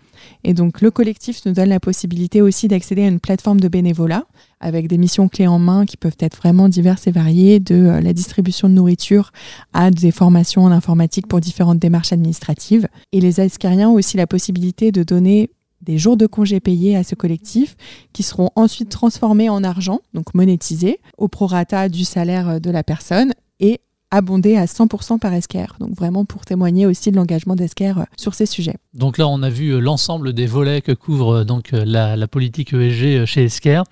Et 0.43 0.53
donc 0.53 0.81
le 0.81 0.91
collectif 0.91 1.46
nous 1.46 1.53
donne 1.53 1.69
la 1.69 1.79
possibilité 1.79 2.41
aussi 2.41 2.67
d'accéder 2.67 3.03
à 3.03 3.08
une 3.08 3.19
plateforme 3.19 3.60
de 3.60 3.67
bénévolat 3.67 4.25
avec 4.60 4.88
des 4.88 4.98
missions 4.98 5.29
clés 5.29 5.48
en 5.48 5.60
main 5.60 5.86
qui 5.86 5.98
peuvent 5.98 6.17
être 6.19 6.38
vraiment 6.38 6.67
diverses 6.67 7.08
et 7.08 7.12
variées, 7.12 7.60
de 7.60 7.75
euh, 7.75 8.01
la 8.01 8.13
distribution 8.13 8.69
de 8.69 8.74
nourriture 8.74 9.31
à 9.74 9.91
des 9.91 10.12
formations 10.12 10.63
en 10.63 10.72
informatique 10.72 11.27
pour 11.27 11.39
différentes 11.39 11.79
démarches 11.79 12.13
administratives. 12.13 12.88
Et 13.12 13.22
les 13.22 13.39
Ascariens 13.39 13.89
ont 13.89 13.93
aussi 13.93 14.17
la 14.17 14.27
possibilité 14.27 14.91
de 14.91 15.03
donner 15.03 15.50
des 15.81 15.98
jours 15.98 16.17
de 16.17 16.27
congés 16.27 16.60
payés 16.60 16.98
à 16.98 17.03
ce 17.03 17.15
collectif 17.15 17.77
qui 18.12 18.21
seront 18.23 18.49
ensuite 18.56 18.89
transformés 18.89 19.47
en 19.47 19.63
argent, 19.63 20.02
donc 20.13 20.34
monétisés, 20.34 20.99
au 21.17 21.30
prorata 21.30 21.88
du 21.88 22.04
salaire 22.04 22.60
de 22.60 22.69
la 22.69 22.84
personne 22.84 23.32
et 23.62 23.80
abondé 24.12 24.56
à 24.56 24.65
100% 24.65 25.19
par 25.19 25.34
Esker. 25.34 25.67
Donc 25.80 25.95
vraiment 25.95 26.26
pour 26.26 26.45
témoigner 26.45 26.86
aussi 26.86 27.12
de 27.12 27.15
l'engagement 27.15 27.56
d'Esker 27.56 27.93
euh, 27.98 28.04
sur 28.17 28.34
ces 28.34 28.45
sujets. 28.45 28.76
Donc 28.93 29.17
là, 29.17 29.28
on 29.28 29.41
a 29.43 29.50
vu 29.50 29.69
euh, 29.69 29.80
l'ensemble 29.80 30.34
des 30.34 30.48
volets 30.48 30.82
que 30.82 30.91
couvre 30.91 31.38
euh, 31.38 31.43
donc 31.43 31.72
la, 31.72 32.28
politique 32.28 32.74
ESG 32.74 33.26
chez 33.26 33.45
Esker. 33.45 33.84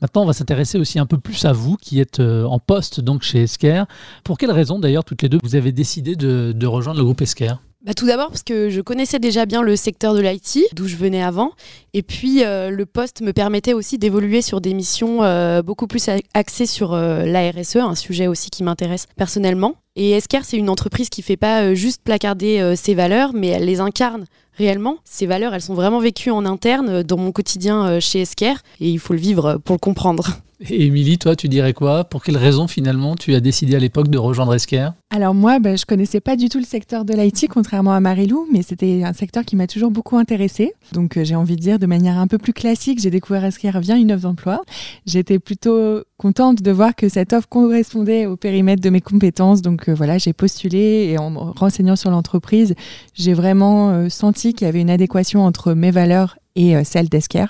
Maintenant, 0.00 0.22
on 0.22 0.26
va 0.26 0.32
s'intéresser 0.32 0.78
aussi 0.78 0.98
un 0.98 1.06
peu 1.06 1.18
plus 1.18 1.44
à 1.44 1.52
vous 1.52 1.76
qui 1.76 2.00
êtes 2.00 2.20
en 2.20 2.58
poste 2.58 3.00
donc 3.00 3.22
chez 3.22 3.42
Esker. 3.42 3.84
Pour 4.24 4.36
quelles 4.36 4.50
raisons 4.50 4.78
d'ailleurs 4.78 5.04
toutes 5.04 5.22
les 5.22 5.28
deux 5.28 5.38
vous 5.42 5.54
avez 5.54 5.72
décidé 5.72 6.16
de, 6.16 6.52
de 6.54 6.66
rejoindre 6.66 6.98
le 6.98 7.04
groupe 7.04 7.22
Esker 7.22 7.54
bah, 7.88 7.94
tout 7.94 8.04
d'abord 8.04 8.28
parce 8.28 8.42
que 8.42 8.68
je 8.68 8.82
connaissais 8.82 9.18
déjà 9.18 9.46
bien 9.46 9.62
le 9.62 9.74
secteur 9.74 10.12
de 10.12 10.20
l'IT, 10.20 10.58
d'où 10.74 10.86
je 10.86 10.96
venais 10.96 11.22
avant. 11.22 11.52
Et 11.94 12.02
puis 12.02 12.44
euh, 12.44 12.68
le 12.68 12.84
poste 12.84 13.22
me 13.22 13.32
permettait 13.32 13.72
aussi 13.72 13.96
d'évoluer 13.96 14.42
sur 14.42 14.60
des 14.60 14.74
missions 14.74 15.24
euh, 15.24 15.62
beaucoup 15.62 15.86
plus 15.86 16.10
axées 16.34 16.66
sur 16.66 16.92
euh, 16.92 17.24
la 17.24 17.50
RSE, 17.50 17.76
un 17.76 17.94
sujet 17.94 18.26
aussi 18.26 18.50
qui 18.50 18.62
m'intéresse 18.62 19.06
personnellement. 19.16 19.76
Et 19.96 20.10
Esker, 20.10 20.40
c'est 20.42 20.58
une 20.58 20.68
entreprise 20.68 21.08
qui 21.08 21.22
fait 21.22 21.38
pas 21.38 21.72
juste 21.72 22.02
placarder 22.04 22.74
ses 22.76 22.94
valeurs, 22.94 23.32
mais 23.32 23.48
elle 23.48 23.64
les 23.64 23.80
incarne 23.80 24.26
réellement. 24.52 24.98
Ces 25.04 25.24
valeurs, 25.24 25.54
elles 25.54 25.62
sont 25.62 25.74
vraiment 25.74 25.98
vécues 25.98 26.30
en 26.30 26.44
interne 26.44 27.02
dans 27.02 27.16
mon 27.16 27.32
quotidien 27.32 27.98
chez 27.98 28.20
Esker, 28.20 28.54
et 28.80 28.90
il 28.90 28.98
faut 28.98 29.14
le 29.14 29.18
vivre 29.18 29.56
pour 29.64 29.74
le 29.74 29.80
comprendre. 29.80 30.38
Émilie, 30.60 31.18
toi, 31.18 31.36
tu 31.36 31.48
dirais 31.48 31.72
quoi? 31.72 32.02
Pour 32.02 32.24
quelles 32.24 32.36
raisons 32.36 32.66
finalement 32.66 33.14
tu 33.14 33.32
as 33.32 33.40
décidé 33.40 33.76
à 33.76 33.78
l'époque 33.78 34.08
de 34.08 34.18
rejoindre 34.18 34.52
Esker 34.56 34.88
Alors 35.10 35.32
moi, 35.32 35.60
ben, 35.60 35.78
je 35.78 35.86
connaissais 35.86 36.18
pas 36.20 36.34
du 36.34 36.48
tout 36.48 36.58
le 36.58 36.64
secteur 36.64 37.04
de 37.04 37.14
l'IT, 37.14 37.46
contrairement 37.48 37.92
à 37.92 38.00
Marilou, 38.00 38.48
mais 38.52 38.62
c'était 38.62 39.04
un 39.04 39.12
secteur 39.12 39.44
qui 39.44 39.54
m'a 39.54 39.68
toujours 39.68 39.92
beaucoup 39.92 40.16
intéressé. 40.16 40.72
Donc 40.92 41.16
euh, 41.16 41.22
j'ai 41.22 41.36
envie 41.36 41.54
de 41.54 41.60
dire 41.60 41.78
de 41.78 41.86
manière 41.86 42.18
un 42.18 42.26
peu 42.26 42.38
plus 42.38 42.52
classique, 42.52 43.00
j'ai 43.00 43.10
découvert 43.10 43.44
Esker 43.44 43.70
via 43.80 43.94
une 43.94 44.10
offre 44.10 44.22
d'emploi. 44.22 44.62
J'étais 45.06 45.38
plutôt 45.38 46.02
contente 46.16 46.60
de 46.60 46.70
voir 46.72 46.96
que 46.96 47.08
cette 47.08 47.32
offre 47.32 47.48
correspondait 47.48 48.26
au 48.26 48.36
périmètre 48.36 48.82
de 48.82 48.90
mes 48.90 49.00
compétences. 49.00 49.62
Donc 49.62 49.88
euh, 49.88 49.94
voilà, 49.94 50.18
j'ai 50.18 50.32
postulé 50.32 51.10
et 51.12 51.18
en 51.18 51.30
me 51.30 51.38
renseignant 51.38 51.94
sur 51.94 52.10
l'entreprise, 52.10 52.74
j'ai 53.14 53.32
vraiment 53.32 53.90
euh, 53.90 54.08
senti 54.08 54.54
qu'il 54.54 54.66
y 54.66 54.68
avait 54.68 54.80
une 54.80 54.90
adéquation 54.90 55.44
entre 55.44 55.74
mes 55.74 55.92
valeurs 55.92 56.36
et 56.56 56.82
celles 56.82 57.08
d'Esker. 57.08 57.46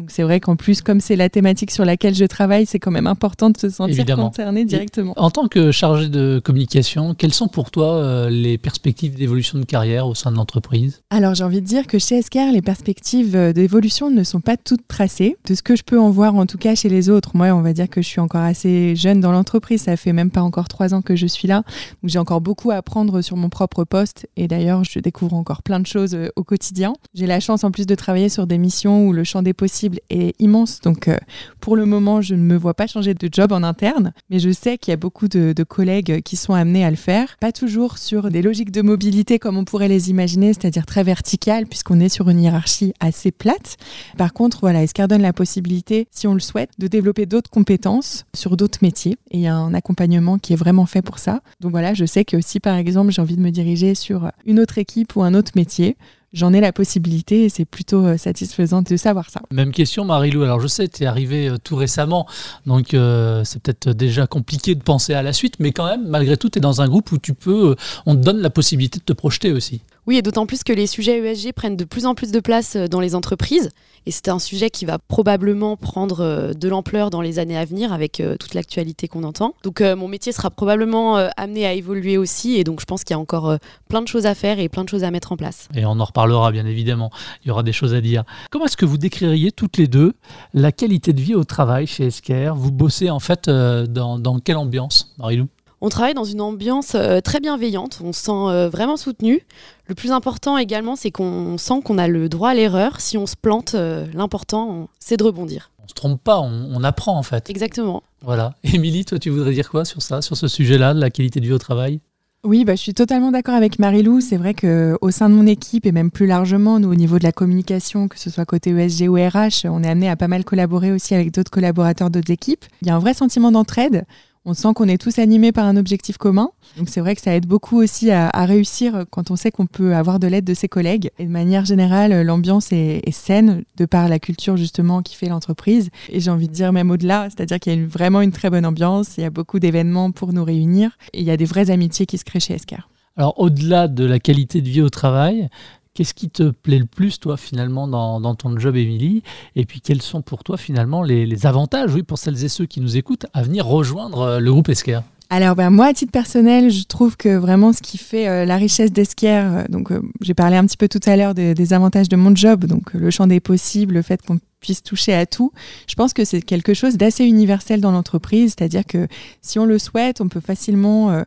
Donc 0.00 0.10
c'est 0.10 0.22
vrai 0.22 0.40
qu'en 0.40 0.56
plus, 0.56 0.80
comme 0.80 0.98
c'est 0.98 1.14
la 1.14 1.28
thématique 1.28 1.70
sur 1.70 1.84
laquelle 1.84 2.14
je 2.14 2.24
travaille, 2.24 2.64
c'est 2.64 2.78
quand 2.78 2.90
même 2.90 3.06
important 3.06 3.50
de 3.50 3.58
se 3.58 3.68
sentir 3.68 4.06
concerné 4.16 4.64
directement. 4.64 5.12
en 5.18 5.30
tant 5.30 5.46
que 5.46 5.72
chargé 5.72 6.08
de 6.08 6.40
communication, 6.42 7.14
quelles 7.14 7.34
sont 7.34 7.48
pour 7.48 7.70
toi 7.70 7.96
euh, 7.96 8.30
les 8.30 8.56
perspectives 8.56 9.14
d'évolution 9.14 9.58
de 9.58 9.66
carrière 9.66 10.06
au 10.06 10.14
sein 10.14 10.32
de 10.32 10.36
l'entreprise? 10.36 11.02
Alors 11.10 11.34
j'ai 11.34 11.44
envie 11.44 11.60
de 11.60 11.66
dire 11.66 11.86
que 11.86 11.98
chez 11.98 12.16
Escar, 12.16 12.50
les 12.50 12.62
perspectives 12.62 13.36
euh, 13.36 13.52
d'évolution 13.52 14.10
ne 14.10 14.24
sont 14.24 14.40
pas 14.40 14.56
toutes 14.56 14.88
tracées. 14.88 15.36
De 15.46 15.54
ce 15.54 15.62
que 15.62 15.76
je 15.76 15.82
peux 15.82 16.00
en 16.00 16.08
voir 16.08 16.34
en 16.34 16.46
tout 16.46 16.56
cas 16.56 16.74
chez 16.74 16.88
les 16.88 17.10
autres, 17.10 17.32
moi 17.34 17.48
on 17.48 17.60
va 17.60 17.74
dire 17.74 17.90
que 17.90 18.00
je 18.00 18.06
suis 18.06 18.20
encore 18.20 18.40
assez 18.40 18.96
jeune 18.96 19.20
dans 19.20 19.32
l'entreprise, 19.32 19.82
ça 19.82 19.98
fait 19.98 20.14
même 20.14 20.30
pas 20.30 20.40
encore 20.40 20.68
trois 20.68 20.94
ans 20.94 21.02
que 21.02 21.14
je 21.14 21.26
suis 21.26 21.46
là. 21.46 21.62
Donc 22.02 22.08
j'ai 22.08 22.18
encore 22.18 22.40
beaucoup 22.40 22.70
à 22.70 22.76
apprendre 22.76 23.20
sur 23.20 23.36
mon 23.36 23.50
propre 23.50 23.84
poste 23.84 24.26
et 24.38 24.48
d'ailleurs 24.48 24.82
je 24.82 24.98
découvre 24.98 25.34
encore 25.34 25.62
plein 25.62 25.78
de 25.78 25.86
choses 25.86 26.14
euh, 26.14 26.30
au 26.36 26.42
quotidien. 26.42 26.94
J'ai 27.12 27.26
la 27.26 27.38
chance 27.38 27.64
en 27.64 27.70
plus 27.70 27.84
de 27.84 27.94
travailler 27.94 28.30
sur 28.30 28.46
des 28.46 28.56
missions 28.56 29.06
où 29.06 29.12
le 29.12 29.24
champ 29.24 29.42
des 29.42 29.52
possibles 29.52 29.89
est 30.10 30.34
immense. 30.38 30.80
Donc, 30.80 31.08
euh, 31.08 31.16
pour 31.60 31.76
le 31.76 31.86
moment, 31.86 32.20
je 32.20 32.34
ne 32.34 32.42
me 32.42 32.56
vois 32.56 32.74
pas 32.74 32.86
changer 32.86 33.14
de 33.14 33.28
job 33.30 33.52
en 33.52 33.62
interne, 33.62 34.12
mais 34.30 34.38
je 34.38 34.50
sais 34.50 34.78
qu'il 34.78 34.92
y 34.92 34.94
a 34.94 34.96
beaucoup 34.96 35.28
de, 35.28 35.54
collègues 35.68 36.22
qui 36.22 36.36
sont 36.36 36.54
amenés 36.54 36.84
à 36.84 36.90
le 36.90 36.96
faire. 36.96 37.36
Pas 37.38 37.52
toujours 37.52 37.98
sur 37.98 38.30
des 38.30 38.42
logiques 38.42 38.70
de 38.70 38.82
mobilité 38.82 39.38
comme 39.38 39.56
on 39.56 39.64
pourrait 39.64 39.88
les 39.88 40.10
imaginer, 40.10 40.52
c'est-à-dire 40.54 40.86
très 40.86 41.04
verticales, 41.04 41.66
puisqu'on 41.66 42.00
est 42.00 42.08
sur 42.08 42.28
une 42.28 42.40
hiérarchie 42.40 42.94
assez 42.98 43.30
plate. 43.30 43.76
Par 44.16 44.32
contre, 44.32 44.60
voilà, 44.60 44.82
Escar 44.82 45.06
donne 45.06 45.22
la 45.22 45.32
possibilité, 45.32 46.08
si 46.10 46.26
on 46.26 46.34
le 46.34 46.40
souhaite, 46.40 46.70
de 46.78 46.86
développer 46.86 47.26
d'autres 47.26 47.50
compétences 47.50 48.24
sur 48.34 48.56
d'autres 48.56 48.78
métiers? 48.82 49.16
Et 49.30 49.38
il 49.38 49.40
y 49.40 49.46
a 49.46 49.54
un 49.54 49.74
accompagnement 49.74 50.38
qui 50.38 50.54
est 50.54 50.56
vraiment 50.56 50.86
fait 50.86 51.02
pour 51.02 51.18
ça. 51.18 51.40
Donc 51.60 51.72
voilà, 51.72 51.94
je 51.94 52.04
sais 52.04 52.24
que 52.24 52.40
si 52.40 52.60
par 52.60 52.76
exemple 52.76 53.12
j'ai 53.12 53.22
envie 53.22 53.36
de 53.36 53.42
me 53.42 53.50
diriger 53.50 53.94
sur 53.94 54.30
une 54.46 54.60
autre 54.60 54.78
équipe 54.78 55.16
ou 55.16 55.22
un 55.22 55.34
autre 55.34 55.52
métier, 55.54 55.96
j'en 56.32 56.52
ai 56.52 56.60
la 56.60 56.72
possibilité 56.72 57.44
et 57.44 57.48
c'est 57.48 57.64
plutôt 57.64 58.04
euh, 58.06 58.16
satisfaisant 58.16 58.82
de 58.82 58.96
savoir 58.96 59.30
ça. 59.30 59.40
Même 59.50 59.72
question 59.72 60.04
Marilou, 60.04 60.42
alors 60.42 60.60
je 60.60 60.66
sais, 60.66 60.88
tu 60.88 61.02
es 61.02 61.06
arrivé 61.06 61.48
euh, 61.48 61.58
tout 61.62 61.76
récemment, 61.76 62.26
donc 62.66 62.94
euh, 62.94 63.44
c'est 63.44 63.62
peut-être 63.62 63.90
déjà 63.90 64.26
compliqué 64.26 64.74
de 64.74 64.82
penser 64.82 65.14
à 65.14 65.22
la 65.22 65.32
suite, 65.32 65.54
mais 65.58 65.72
quand 65.72 65.86
même, 65.86 66.06
malgré 66.06 66.36
tout, 66.36 66.48
tu 66.48 66.58
es 66.58 66.60
dans 66.60 66.80
un 66.80 66.88
groupe 66.88 67.12
où 67.12 67.18
tu 67.18 67.34
peux, 67.34 67.76
on 68.06 68.14
te 68.14 68.20
donne 68.20 68.40
la 68.40 68.50
possibilité 68.50 68.98
de 68.98 69.04
te 69.04 69.12
projeter 69.12 69.52
aussi. 69.52 69.82
Oui, 70.06 70.16
et 70.16 70.22
d'autant 70.22 70.46
plus 70.46 70.64
que 70.64 70.72
les 70.72 70.86
sujets 70.86 71.18
ESG 71.18 71.52
prennent 71.52 71.76
de 71.76 71.84
plus 71.84 72.06
en 72.06 72.14
plus 72.14 72.32
de 72.32 72.40
place 72.40 72.76
euh, 72.76 72.88
dans 72.88 73.00
les 73.00 73.14
entreprises. 73.14 73.70
Et 74.06 74.10
c'est 74.10 74.28
un 74.28 74.38
sujet 74.38 74.70
qui 74.70 74.86
va 74.86 74.98
probablement 74.98 75.76
prendre 75.76 76.20
euh, 76.20 76.52
de 76.52 76.68
l'ampleur 76.68 77.10
dans 77.10 77.20
les 77.20 77.38
années 77.38 77.58
à 77.58 77.64
venir 77.64 77.92
avec 77.92 78.20
euh, 78.20 78.36
toute 78.36 78.54
l'actualité 78.54 79.08
qu'on 79.08 79.24
entend. 79.24 79.54
Donc 79.62 79.80
mon 79.80 80.08
métier 80.08 80.32
sera 80.32 80.50
probablement 80.50 81.16
amené 81.36 81.66
à 81.66 81.72
évoluer 81.72 82.16
aussi. 82.16 82.56
Et 82.56 82.64
donc 82.64 82.80
je 82.80 82.84
pense 82.84 83.04
qu'il 83.04 83.14
y 83.14 83.16
a 83.16 83.20
encore 83.20 83.56
plein 83.88 84.02
de 84.02 84.08
choses 84.08 84.26
à 84.26 84.34
faire 84.34 84.58
et 84.58 84.68
plein 84.68 84.84
de 84.84 84.88
choses 84.88 85.04
à 85.04 85.10
mettre 85.10 85.32
en 85.32 85.36
place. 85.36 85.68
Et 85.74 85.84
on 85.84 85.98
en 86.00 86.04
reparlera 86.04 86.50
bien 86.50 86.66
évidemment. 86.66 87.10
Il 87.44 87.48
y 87.48 87.50
aura 87.50 87.62
des 87.62 87.72
choses 87.72 87.94
à 87.94 88.00
dire. 88.00 88.24
Comment 88.50 88.66
est-ce 88.66 88.76
que 88.76 88.86
vous 88.86 88.98
décririez 88.98 89.52
toutes 89.52 89.76
les 89.76 89.86
deux 89.86 90.14
la 90.54 90.72
qualité 90.72 91.12
de 91.12 91.20
vie 91.20 91.34
au 91.34 91.44
travail 91.44 91.86
chez 91.86 92.06
Esker 92.06 92.52
Vous 92.54 92.72
bossez 92.72 93.10
en 93.10 93.20
fait 93.20 93.48
dans, 93.48 94.18
dans 94.18 94.38
quelle 94.38 94.56
ambiance, 94.56 95.14
Marilou 95.18 95.48
on 95.80 95.88
travaille 95.88 96.14
dans 96.14 96.24
une 96.24 96.40
ambiance 96.40 96.94
euh, 96.94 97.20
très 97.20 97.40
bienveillante, 97.40 98.00
on 98.04 98.12
se 98.12 98.22
sent 98.22 98.30
euh, 98.32 98.68
vraiment 98.68 98.96
soutenu. 98.96 99.46
Le 99.86 99.94
plus 99.94 100.12
important 100.12 100.58
également, 100.58 100.94
c'est 100.94 101.10
qu'on 101.10 101.56
sent 101.58 101.80
qu'on 101.84 101.98
a 101.98 102.06
le 102.06 102.28
droit 102.28 102.50
à 102.50 102.54
l'erreur. 102.54 103.00
Si 103.00 103.16
on 103.16 103.26
se 103.26 103.36
plante, 103.36 103.74
euh, 103.74 104.06
l'important, 104.12 104.88
c'est 104.98 105.16
de 105.16 105.24
rebondir. 105.24 105.70
On 105.82 105.88
se 105.88 105.94
trompe 105.94 106.22
pas, 106.22 106.40
on, 106.40 106.84
apprend 106.84 107.16
en 107.16 107.22
fait. 107.22 107.50
Exactement. 107.50 108.02
Voilà. 108.22 108.54
Émilie, 108.64 109.04
toi, 109.04 109.18
tu 109.18 109.30
voudrais 109.30 109.52
dire 109.52 109.70
quoi 109.70 109.84
sur 109.84 110.02
ça, 110.02 110.22
sur 110.22 110.36
ce 110.36 110.48
sujet-là, 110.48 110.94
de 110.94 111.00
la 111.00 111.10
qualité 111.10 111.40
de 111.40 111.46
vie 111.46 111.52
au 111.52 111.58
travail? 111.58 112.00
Oui, 112.42 112.64
bah, 112.64 112.74
je 112.74 112.80
suis 112.80 112.94
totalement 112.94 113.32
d'accord 113.32 113.54
avec 113.54 113.78
Marilou. 113.78 114.22
C'est 114.22 114.38
vrai 114.38 114.54
qu'au 114.54 115.10
sein 115.10 115.28
de 115.28 115.34
mon 115.34 115.46
équipe 115.46 115.84
et 115.84 115.92
même 115.92 116.10
plus 116.10 116.26
largement, 116.26 116.78
nous, 116.78 116.90
au 116.90 116.94
niveau 116.94 117.18
de 117.18 117.24
la 117.24 117.32
communication, 117.32 118.08
que 118.08 118.18
ce 118.18 118.30
soit 118.30 118.46
côté 118.46 118.70
ESG 118.70 119.08
ou 119.08 119.16
RH, 119.16 119.66
on 119.66 119.82
est 119.82 119.88
amené 119.88 120.08
à 120.08 120.16
pas 120.16 120.28
mal 120.28 120.44
collaborer 120.44 120.90
aussi 120.90 121.14
avec 121.14 121.34
d'autres 121.34 121.50
collaborateurs 121.50 122.08
d'autres 122.08 122.30
équipes. 122.30 122.64
Il 122.80 122.88
y 122.88 122.90
a 122.90 122.96
un 122.96 122.98
vrai 122.98 123.12
sentiment 123.12 123.52
d'entraide 123.52 124.06
on 124.44 124.54
sent 124.54 124.68
qu'on 124.74 124.88
est 124.88 125.00
tous 125.00 125.18
animés 125.18 125.52
par 125.52 125.66
un 125.66 125.76
objectif 125.76 126.16
commun. 126.16 126.50
Donc 126.78 126.88
c'est 126.88 127.00
vrai 127.00 127.14
que 127.14 127.20
ça 127.20 127.34
aide 127.34 127.46
beaucoup 127.46 127.78
aussi 127.78 128.10
à, 128.10 128.30
réussir 128.44 129.04
quand 129.10 129.30
on 129.30 129.36
sait 129.36 129.50
qu'on 129.50 129.66
peut 129.66 129.94
avoir 129.94 130.18
de 130.18 130.26
l'aide 130.26 130.44
de 130.44 130.54
ses 130.54 130.68
collègues. 130.68 131.10
Et 131.18 131.24
de 131.24 131.30
manière 131.30 131.64
générale, 131.64 132.22
l'ambiance 132.22 132.72
est, 132.72 133.02
saine 133.10 133.64
de 133.76 133.84
par 133.84 134.08
la 134.08 134.18
culture 134.18 134.56
justement 134.56 135.02
qui 135.02 135.14
fait 135.14 135.28
l'entreprise. 135.28 135.90
Et 136.08 136.20
j'ai 136.20 136.30
envie 136.30 136.48
de 136.48 136.52
dire 136.52 136.72
même 136.72 136.90
au-delà, 136.90 137.28
c'est-à-dire 137.28 137.60
qu'il 137.60 137.78
y 137.78 137.82
a 137.82 137.86
vraiment 137.86 138.22
une 138.22 138.32
très 138.32 138.50
bonne 138.50 138.64
ambiance, 138.64 139.18
il 139.18 139.22
y 139.22 139.26
a 139.26 139.30
beaucoup 139.30 139.58
d'événements 139.58 140.10
pour 140.10 140.32
nous 140.32 140.44
réunir 140.44 140.96
et 141.12 141.20
il 141.20 141.24
y 141.26 141.30
a 141.30 141.36
des 141.36 141.44
vraies 141.44 141.70
amitiés 141.70 142.06
qui 142.06 142.16
se 142.16 142.24
créent 142.24 142.40
chez 142.40 142.54
Escar. 142.54 142.88
Alors 143.16 143.38
au-delà 143.38 143.88
de 143.88 144.04
la 144.04 144.18
qualité 144.18 144.62
de 144.62 144.68
vie 144.68 144.80
au 144.80 144.88
travail, 144.88 145.48
Qu'est-ce 145.94 146.14
qui 146.14 146.30
te 146.30 146.50
plaît 146.50 146.78
le 146.78 146.86
plus, 146.86 147.18
toi, 147.18 147.36
finalement, 147.36 147.88
dans, 147.88 148.34
ton 148.36 148.56
job, 148.58 148.76
Émilie? 148.76 149.22
Et 149.56 149.66
puis, 149.66 149.80
quels 149.80 150.02
sont 150.02 150.22
pour 150.22 150.44
toi, 150.44 150.56
finalement, 150.56 151.02
les, 151.02 151.46
avantages, 151.46 151.92
oui, 151.92 152.04
pour 152.04 152.18
celles 152.18 152.44
et 152.44 152.48
ceux 152.48 152.66
qui 152.66 152.80
nous 152.80 152.96
écoutent, 152.96 153.26
à 153.32 153.42
venir 153.42 153.66
rejoindre 153.66 154.20
euh, 154.20 154.38
le 154.38 154.52
groupe 154.52 154.68
Esquire 154.68 155.02
alors 155.30 155.54
ben, 155.56 155.70
moi, 155.70 155.86
à 155.86 155.94
titre 155.94 156.12
personnel, 156.12 156.70
je 156.70 156.84
trouve 156.84 157.16
que 157.16 157.36
vraiment 157.36 157.72
ce 157.72 157.80
qui 157.80 157.98
fait 157.98 158.28
euh, 158.28 158.44
la 158.44 158.56
richesse 158.56 158.92
d'Esquire, 158.92 159.44
euh, 159.44 159.64
donc 159.68 159.92
j'ai 160.20 160.34
parlé 160.34 160.56
un 160.56 160.66
petit 160.66 160.76
peu 160.76 160.88
tout 160.88 161.00
à 161.06 161.16
l'heure 161.16 161.34
des, 161.34 161.72
avantages 161.72 162.08
de 162.08 162.16
mon 162.16 162.34
job, 162.34 162.64
donc 162.64 162.92
le 162.94 163.10
champ 163.10 163.26
des 163.26 163.40
possibles, 163.40 163.94
le 163.94 164.02
fait 164.02 164.20
qu'on 164.22 164.40
puisse 164.60 164.82
toucher 164.82 165.14
à 165.14 165.26
tout. 165.26 165.52
Je 165.88 165.94
pense 165.94 166.12
que 166.12 166.24
c'est 166.24 166.42
quelque 166.42 166.74
chose 166.74 166.96
d'assez 166.96 167.24
universel 167.24 167.80
dans 167.80 167.90
l'entreprise, 167.90 168.54
c'est-à-dire 168.56 168.84
que 168.86 169.08
si 169.40 169.58
on 169.58 169.64
le 169.64 169.78
souhaite, 169.78 170.20
on 170.20 170.28
peut 170.28 170.40
facilement 170.40 171.10
euh, 171.10 171.22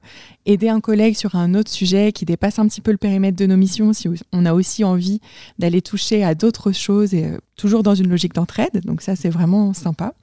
aider 0.45 0.69
un 0.69 0.79
collègue 0.79 1.15
sur 1.15 1.35
un 1.35 1.55
autre 1.55 1.71
sujet 1.71 2.11
qui 2.11 2.25
dépasse 2.25 2.59
un 2.59 2.67
petit 2.67 2.81
peu 2.81 2.91
le 2.91 2.97
périmètre 2.97 3.37
de 3.37 3.45
nos 3.45 3.57
missions, 3.57 3.91
si 3.93 4.07
on 4.31 4.45
a 4.45 4.53
aussi 4.53 4.83
envie 4.83 5.19
d'aller 5.59 5.81
toucher 5.81 6.23
à 6.23 6.35
d'autres 6.35 6.71
choses, 6.71 7.13
et 7.13 7.25
euh, 7.25 7.37
toujours 7.55 7.83
dans 7.83 7.95
une 7.95 8.07
logique 8.07 8.33
d'entraide. 8.33 8.81
Donc 8.85 9.01
ça, 9.01 9.15
c'est 9.15 9.29
vraiment 9.29 9.73
sympa. 9.73 10.13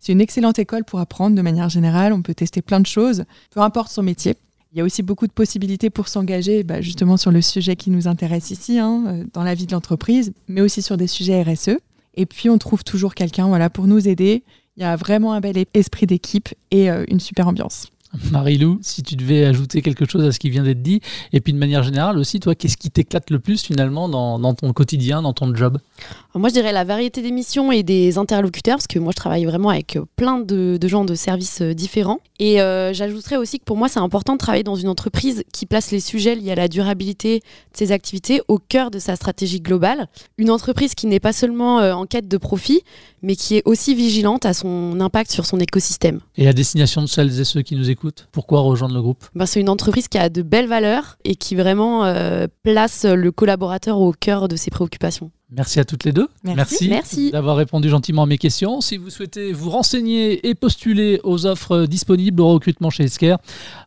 C'est 0.00 0.12
une 0.12 0.20
excellente 0.20 0.58
école 0.58 0.84
pour 0.84 0.98
apprendre 0.98 1.36
de 1.36 1.42
manière 1.42 1.68
générale. 1.68 2.12
On 2.12 2.22
peut 2.22 2.34
tester 2.34 2.62
plein 2.62 2.80
de 2.80 2.86
choses, 2.86 3.24
peu 3.50 3.60
importe 3.60 3.92
son 3.92 4.02
métier. 4.02 4.34
Il 4.72 4.78
y 4.78 4.80
a 4.80 4.84
aussi 4.84 5.02
beaucoup 5.02 5.26
de 5.26 5.32
possibilités 5.32 5.90
pour 5.90 6.08
s'engager 6.08 6.62
bah, 6.62 6.80
justement 6.80 7.16
sur 7.16 7.30
le 7.30 7.42
sujet 7.42 7.76
qui 7.76 7.90
nous 7.90 8.08
intéresse 8.08 8.50
ici, 8.50 8.78
hein, 8.78 9.04
euh, 9.06 9.24
dans 9.32 9.42
la 9.42 9.54
vie 9.54 9.66
de 9.66 9.72
l'entreprise, 9.72 10.32
mais 10.48 10.60
aussi 10.60 10.80
sur 10.80 10.96
des 10.96 11.06
sujets 11.06 11.42
RSE. 11.42 11.78
Et 12.14 12.24
puis 12.24 12.48
on 12.48 12.58
trouve 12.58 12.82
toujours 12.82 13.14
quelqu'un 13.14 13.48
voilà, 13.48 13.68
pour 13.68 13.86
nous 13.86 14.08
aider. 14.08 14.42
Il 14.76 14.82
y 14.82 14.86
a 14.86 14.96
vraiment 14.96 15.32
un 15.32 15.40
bel 15.40 15.62
esprit 15.74 16.06
d'équipe 16.06 16.48
et 16.70 16.90
euh, 16.90 17.04
une 17.08 17.20
super 17.20 17.48
ambiance. 17.48 17.88
Marie-Lou, 18.32 18.78
si 18.82 19.02
tu 19.02 19.14
devais 19.16 19.44
ajouter 19.44 19.82
quelque 19.82 20.08
chose 20.08 20.24
à 20.24 20.32
ce 20.32 20.38
qui 20.38 20.50
vient 20.50 20.64
d'être 20.64 20.82
dit, 20.82 21.00
et 21.32 21.40
puis 21.40 21.52
de 21.52 21.58
manière 21.58 21.82
générale 21.82 22.18
aussi, 22.18 22.40
toi, 22.40 22.54
qu'est-ce 22.54 22.76
qui 22.76 22.90
t'éclate 22.90 23.30
le 23.30 23.38
plus 23.38 23.62
finalement 23.62 24.08
dans, 24.08 24.54
ton 24.54 24.72
quotidien, 24.72 25.22
dans 25.22 25.32
ton 25.32 25.54
job? 25.54 25.78
Moi, 26.34 26.48
je 26.48 26.54
dirais 26.54 26.72
la 26.72 26.84
variété 26.84 27.22
des 27.22 27.30
missions 27.30 27.70
et 27.72 27.82
des 27.82 28.18
interlocuteurs, 28.18 28.76
parce 28.76 28.86
que 28.86 28.98
moi, 28.98 29.12
je 29.12 29.16
travaille 29.16 29.44
vraiment 29.44 29.68
avec 29.68 29.96
euh, 29.96 30.04
plein 30.16 30.38
de, 30.38 30.78
gens 30.86 31.04
de 31.04 31.14
services 31.14 31.60
euh, 31.62 31.74
différents. 31.74 32.20
Et 32.38 32.60
euh, 32.60 32.92
j'ajouterais 32.92 33.36
aussi 33.36 33.58
que 33.58 33.64
pour 33.64 33.76
moi, 33.76 33.88
c'est 33.88 34.00
important 34.00 34.32
de 34.32 34.38
travailler 34.38 34.64
dans 34.64 34.74
une 34.74 34.88
entreprise 34.88 35.44
qui 35.52 35.66
place 35.66 35.90
les 35.90 36.00
sujets 36.00 36.34
liés 36.34 36.52
à 36.52 36.54
la 36.54 36.68
durabilité 36.68 37.40
de 37.40 37.76
ses 37.76 37.92
activités 37.92 38.40
au 38.48 38.58
cœur 38.58 38.90
de 38.90 38.98
sa 38.98 39.14
stratégie 39.14 39.60
globale. 39.60 40.08
Une 40.38 40.50
entreprise 40.50 40.94
qui 40.94 41.06
n'est 41.06 41.20
pas 41.20 41.32
seulement 41.32 41.76
en 41.76 42.06
quête 42.06 42.28
de 42.28 42.36
profit, 42.38 42.82
mais 43.22 43.36
qui 43.36 43.56
est 43.56 43.62
aussi 43.66 43.94
vigilante 43.94 44.46
à 44.46 44.54
son 44.54 45.00
impact 45.00 45.30
sur 45.30 45.44
son 45.44 45.58
écosystème. 45.58 46.20
Et 46.36 46.48
à 46.48 46.52
destination 46.52 47.02
de 47.02 47.06
celles 47.06 47.38
et 47.40 47.44
ceux 47.44 47.62
qui 47.62 47.76
nous 47.76 47.90
écoutent, 47.90 47.99
pourquoi 48.32 48.60
rejoindre 48.60 48.94
le 48.94 49.02
groupe? 49.02 49.24
Ben, 49.34 49.46
C'est 49.46 49.60
une 49.60 49.68
entreprise 49.68 50.08
qui 50.08 50.18
a 50.18 50.28
de 50.28 50.42
belles 50.42 50.68
valeurs 50.68 51.16
et 51.24 51.36
qui 51.36 51.54
vraiment 51.54 52.04
euh, 52.04 52.46
place 52.62 53.04
le 53.04 53.32
collaborateur 53.32 54.00
au 54.00 54.12
cœur 54.12 54.48
de 54.48 54.56
ses 54.56 54.70
préoccupations. 54.70 55.30
Merci 55.52 55.80
à 55.80 55.84
toutes 55.84 56.04
les 56.04 56.12
deux. 56.12 56.28
Merci, 56.44 56.88
Merci. 56.88 57.30
d'avoir 57.32 57.56
répondu 57.56 57.88
gentiment 57.88 58.22
à 58.22 58.26
mes 58.26 58.38
questions. 58.38 58.80
Si 58.80 58.96
vous 58.96 59.10
souhaitez 59.10 59.52
vous 59.52 59.70
renseigner 59.70 60.48
et 60.48 60.54
postuler 60.54 61.20
aux 61.24 61.44
offres 61.46 61.86
disponibles 61.86 62.40
au 62.40 62.52
recrutement 62.52 62.88
chez 62.90 63.04
Esker, 63.04 63.36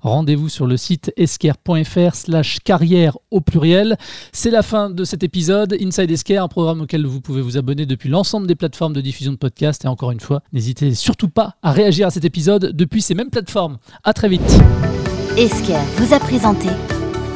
rendez-vous 0.01 0.49
sur 0.49 0.67
le 0.67 0.75
site 0.75 1.13
esker.fr 1.15 2.15
slash 2.15 2.59
carrière 2.59 3.17
au 3.31 3.39
pluriel. 3.39 3.97
C'est 4.33 4.51
la 4.51 4.61
fin 4.61 4.89
de 4.89 5.03
cet 5.05 5.23
épisode. 5.23 5.77
Inside 5.79 6.11
Esker, 6.11 6.37
un 6.37 6.47
programme 6.49 6.81
auquel 6.81 7.05
vous 7.05 7.21
pouvez 7.21 7.41
vous 7.41 7.57
abonner 7.57 7.85
depuis 7.85 8.09
l'ensemble 8.09 8.45
des 8.45 8.55
plateformes 8.55 8.93
de 8.93 9.01
diffusion 9.01 9.31
de 9.31 9.37
podcasts. 9.37 9.85
Et 9.85 9.87
encore 9.87 10.11
une 10.11 10.19
fois, 10.19 10.41
n'hésitez 10.51 10.93
surtout 10.95 11.29
pas 11.29 11.55
à 11.63 11.71
réagir 11.71 12.07
à 12.07 12.11
cet 12.11 12.25
épisode 12.25 12.71
depuis 12.73 13.01
ces 13.01 13.15
mêmes 13.15 13.29
plateformes. 13.29 13.77
À 14.03 14.11
très 14.13 14.27
vite. 14.27 14.41
Esker 15.37 15.79
vous 15.97 16.13
a 16.13 16.19
présenté 16.19 16.67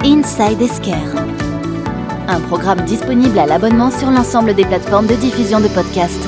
Inside 0.03 0.61
Esker 0.61 1.36
un 2.27 2.39
programme 2.41 2.81
disponible 2.81 3.39
à 3.39 3.45
l'abonnement 3.45 3.91
sur 3.91 4.11
l'ensemble 4.11 4.53
des 4.53 4.65
plateformes 4.65 5.07
de 5.07 5.15
diffusion 5.15 5.59
de 5.59 5.67
podcasts. 5.67 6.27